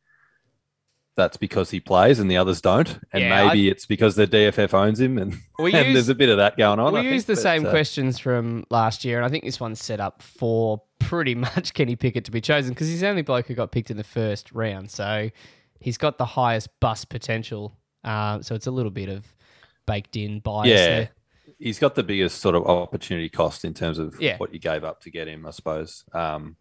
[1.16, 4.72] that's because he plays and the others don't, and Yeah, maybe it's because the DFF
[4.72, 6.92] owns him, and, and use- there's a bit of that going on.
[6.92, 9.58] we I think, the but, same uh, questions from last year, and I think this
[9.58, 13.22] one's set up for pretty much Kenny Pickett to be chosen because he's the only
[13.22, 14.90] bloke who got picked in the first round.
[14.92, 15.30] So
[15.80, 17.76] he's got the highest bust potential.
[18.04, 19.24] Uh, so it's a little bit of
[19.86, 20.86] baked in bias Yeah.
[20.86, 21.10] there.
[21.58, 24.36] He's got the biggest sort of opportunity cost in terms of Yeah.
[24.38, 26.04] what you gave up to get him, I suppose.
[26.12, 26.56] Um,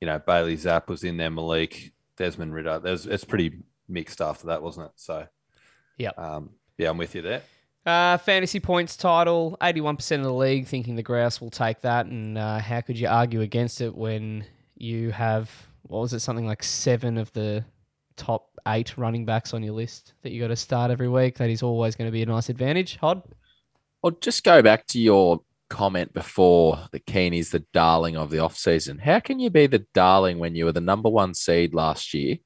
[0.00, 2.78] you know, Bailey Zappe was in there, Malik, Desmond Ridder.
[2.78, 3.58] There's it's pretty
[3.88, 4.92] mixed after that, wasn't it?
[4.96, 5.26] So,
[5.98, 7.42] yeah, um, yeah, I'm with you there.
[7.84, 12.06] Uh, fantasy points title, 81% of the league thinking the Grouse will take that.
[12.06, 14.44] And uh, how could you argue against it when
[14.76, 15.50] you have,
[15.82, 17.64] what was it, something like seven of the
[18.16, 21.36] top eight running backs on your list that you got to start every week?
[21.38, 22.96] That is always going to be a nice advantage.
[22.96, 23.22] Hod?
[24.02, 25.40] Well, just go back to your
[25.70, 29.00] comment before the Keeney's the darling of the offseason.
[29.00, 32.36] How can you be the darling when you were the number one seed last year,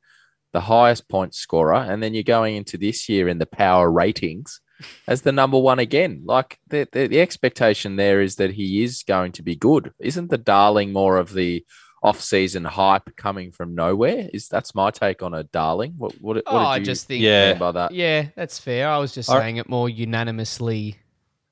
[0.52, 4.61] the highest point scorer, and then you're going into this year in the power ratings
[5.09, 6.22] as the number one again?
[6.26, 9.92] Like the, the, the expectation there is that he is going to be good.
[9.98, 11.64] Isn't the darling more of the
[12.02, 14.28] off-season hype coming from nowhere?
[14.32, 15.94] Is that's my take on a darling?
[15.96, 17.54] What what, what Oh, did I just think- Yeah.
[17.54, 17.92] by that?
[17.92, 18.88] Yeah, that's fair.
[18.90, 20.96] I was just I- saying it more unanimously,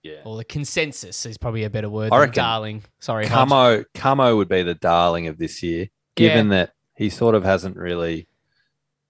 [0.05, 0.20] Yeah.
[0.24, 2.82] or the consensus is probably a better word I than reckon darling.
[3.00, 3.48] Sorry, Hodge.
[3.48, 7.76] Camo Camo would be the darling of this year, given that he sort of hasn't
[7.76, 8.28] really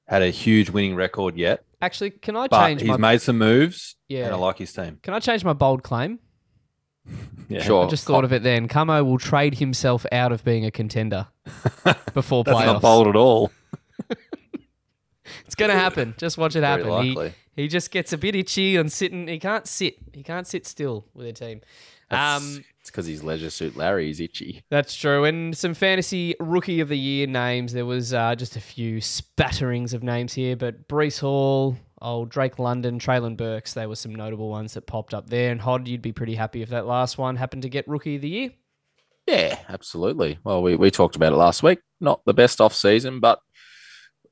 [0.07, 1.65] had a huge winning record yet.
[1.83, 4.27] Actually, can I But change he's my made some moves, Yeah.
[4.27, 5.01] and I like his team.
[5.03, 6.19] Can I change my bold claim?
[7.51, 7.63] Yeah.
[7.63, 7.85] Sure.
[7.85, 8.69] I just thought of it then.
[8.69, 11.27] Camo will trade himself out of being a contender
[12.15, 12.65] before That's playoffs.
[12.67, 13.51] not bold at all.
[15.47, 16.15] It's going to happen.
[16.19, 17.03] Just watch it Very happen.
[17.05, 17.29] He, likely.
[17.29, 17.35] he
[17.69, 19.29] just gets a bit itchy and sitting.
[19.29, 19.97] He can't sit.
[20.13, 21.61] He can't sit still with a team.
[22.11, 24.63] Um, it's because his leisure suit Larry is itchy.
[24.71, 25.25] that's true.
[25.25, 27.73] And some fantasy rookie of the year names.
[27.73, 32.59] There was uh, just a few spatterings of names here, but Breece Hall, old Drake
[32.59, 33.73] London, Treylon Burks.
[33.73, 35.51] They were some notable ones that popped up there.
[35.51, 38.23] And Hod, you'd be pretty happy if that last one happened to get rookie of
[38.23, 38.51] the year.
[39.27, 40.39] Yeah, absolutely.
[40.45, 41.79] Well, we, we talked about it last week.
[42.01, 43.39] Not the best off season, but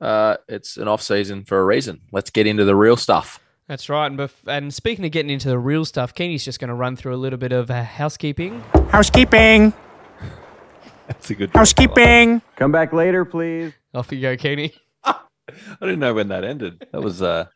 [0.02, 2.00] uh, it's an off season for a reason.
[2.10, 3.38] Let's get into the real stuff.
[3.68, 4.06] That's right.
[4.06, 6.96] And, bef- and speaking of getting into the real stuff, Keeney's just going to run
[6.96, 8.60] through a little bit of uh, housekeeping.
[8.90, 9.72] Housekeeping.
[11.06, 12.42] That's a good Housekeeping.
[12.56, 13.72] Come back later, please.
[13.94, 14.74] Off you go, Keeney.
[15.04, 15.14] I
[15.80, 16.84] didn't know when that ended.
[16.92, 17.46] That was uh,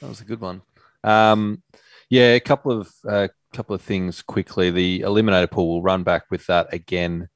[0.00, 0.62] that was a good one.
[1.02, 1.62] Um,
[2.08, 4.70] yeah, a couple of uh, couple of things quickly.
[4.70, 7.28] The eliminator pool will run back with that again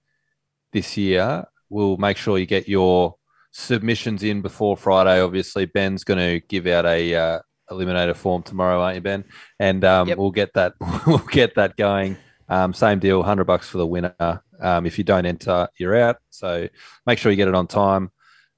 [0.72, 1.44] this year.
[1.68, 3.17] We'll make sure you get your
[3.58, 5.20] submissions in before Friday.
[5.20, 7.38] Obviously, Ben's going to give out a uh,
[7.70, 9.24] eliminator form tomorrow, aren't you, Ben?
[9.58, 10.18] And um, Yep.
[10.18, 10.74] we'll get that
[11.06, 12.16] we'll get that going.
[12.48, 14.14] Um, same deal, hundred bucks for the winner.
[14.60, 16.16] Um, if you don't enter, you're out.
[16.30, 16.68] So
[17.06, 18.10] make sure you get it on time.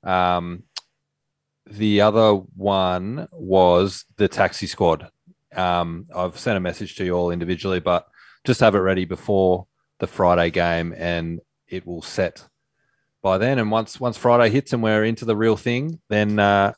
[0.04, 0.64] Um,
[1.66, 5.08] the other one was the taxi squad.
[5.54, 8.06] Um, I've sent a message to you all individually, but
[8.44, 9.66] just have it ready before
[9.98, 12.46] the Friday game, and it will set
[13.22, 13.58] by then.
[13.58, 16.72] And once once Friday hits and we're into the real thing, then uh,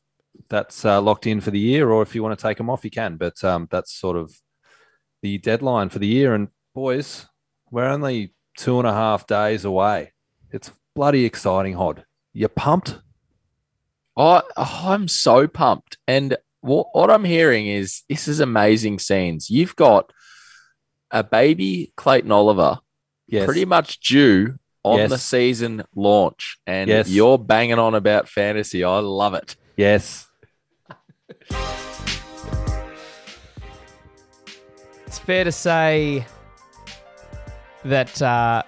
[0.49, 1.91] that's uh, locked in for the year.
[1.91, 3.17] Or if you want to take them off, you can.
[3.17, 4.35] But um, that's sort of
[5.23, 6.35] the deadline for the year.
[6.35, 7.27] And boys,
[7.71, 10.13] we're only two and a half days away.
[10.51, 12.05] It's bloody exciting, Hod.
[12.33, 12.99] You're pumped?
[14.17, 19.49] I I'm so pumped, and what what I'm hearing is this is amazing scenes.
[19.49, 20.13] You've got
[21.11, 22.79] a baby Clayton Oliver,
[23.27, 23.47] Yes.
[23.47, 25.11] pretty much due on Yes.
[25.11, 27.09] the season launch, and Yes.
[27.09, 28.83] you're banging on about fantasy.
[28.85, 29.57] I love it.
[29.77, 30.27] Yes.
[35.07, 36.25] It's fair to say
[37.85, 38.63] that uh,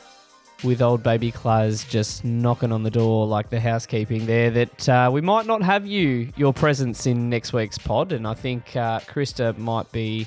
[0.63, 5.11] with old baby Claus just knocking on the door like the housekeeping there, that uh,
[5.13, 8.13] we might not have you, your presence in next week's pod.
[8.13, 10.27] And I think uh, Krista might be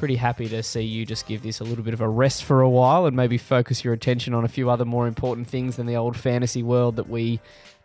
[0.00, 2.62] pretty happy to see you just give this a little bit of a rest for
[2.62, 5.84] a while and maybe focus your attention on a few other more important things than
[5.84, 7.38] the old fantasy world that we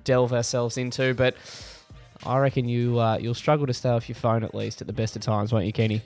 [0.06, 1.14] delve ourselves into.
[1.14, 1.36] But
[2.26, 4.94] I reckon you uh, you'll struggle to stay off your phone at least at the
[4.94, 6.02] best of times, won't you, Kenny?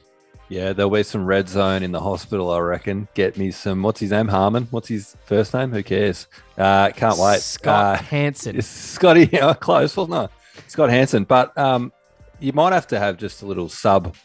[0.50, 3.08] Yeah, there'll be some red zone in the hospital, I reckon.
[3.14, 3.84] Get me some.
[3.84, 4.30] What's his name?
[4.30, 4.68] Harmon.
[4.72, 5.70] What's his first name?
[5.72, 6.26] Who cares?
[6.58, 7.40] Uh, can't wait.
[7.42, 8.56] Scott Uh, Hanson.
[8.58, 8.66] it's
[8.98, 9.30] Scotty.
[9.40, 10.28] Oh, close, wasn't I?
[10.68, 11.24] Scott Hanson.
[11.26, 11.94] But um,
[12.40, 14.16] you might have to have just a little sub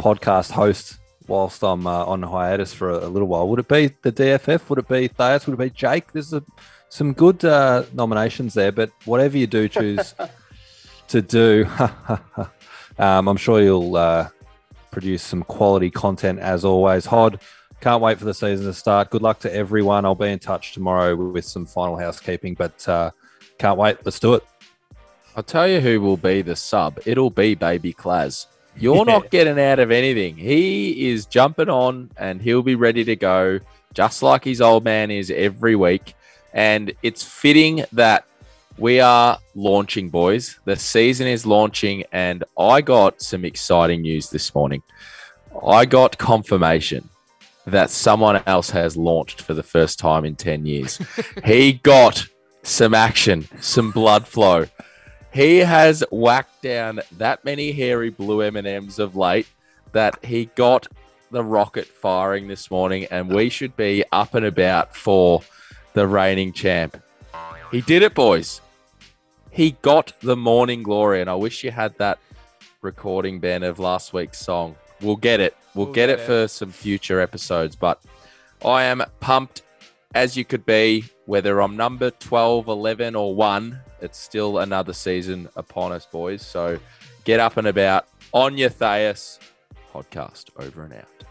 [0.00, 0.96] podcast host
[1.28, 3.48] whilst I'm uh, on hiatus for a, a little while.
[3.48, 4.68] Would it be the DFF?
[4.68, 5.46] Would it be Thayas?
[5.46, 6.12] Would it be Jake?
[6.12, 6.42] There's a,
[6.88, 10.14] some good uh, nominations there, but whatever you do choose
[11.08, 11.66] to do,
[12.98, 14.28] um, I'm sure you'll uh,
[14.90, 17.06] produce some quality content as always.
[17.06, 17.40] Hod,
[17.80, 19.10] can't wait for the season to start.
[19.10, 20.04] Good luck to everyone.
[20.04, 23.10] I'll be in touch tomorrow with some final housekeeping, but uh,
[23.58, 23.98] can't wait.
[24.04, 24.44] Let's do it.
[25.36, 26.98] I'll tell you who will be the sub.
[27.04, 28.46] It'll be Baby Claz.
[28.78, 29.02] You're Yeah.
[29.04, 30.36] not getting out of anything.
[30.36, 33.60] He is jumping on and he'll be ready to go,
[33.94, 36.14] just like his old man is every week.
[36.52, 38.24] And it's fitting that
[38.78, 40.58] we are launching, boys.
[40.64, 44.82] The season is launching, and I got some exciting news this morning.
[45.66, 47.08] I got confirmation
[47.66, 50.98] that someone else has launched for the first time in 10 years.
[51.44, 52.26] he got
[52.62, 54.66] some action, some blood flow.
[55.36, 59.46] He has whacked down that many hairy blue M&Ms of late
[59.92, 60.86] that he got
[61.30, 65.42] the rocket firing this morning and we should be up and about for
[65.92, 66.96] the reigning champ.
[67.70, 68.62] He did it, boys.
[69.50, 72.18] He got the morning glory and I wish you had that
[72.80, 74.74] recording Ben of last week's song.
[75.02, 75.54] We'll get it.
[75.74, 76.26] We'll, We'll get, get it it.
[76.26, 78.00] for some future episodes, but
[78.64, 79.64] I am pumped
[80.14, 83.80] as you could be, whether I'm number 12, 11, or 1.
[84.00, 86.42] It's still another season upon us, boys.
[86.42, 86.78] So
[87.24, 89.38] get up and about on your Theus
[89.92, 90.50] podcast.
[90.58, 91.25] Over and out.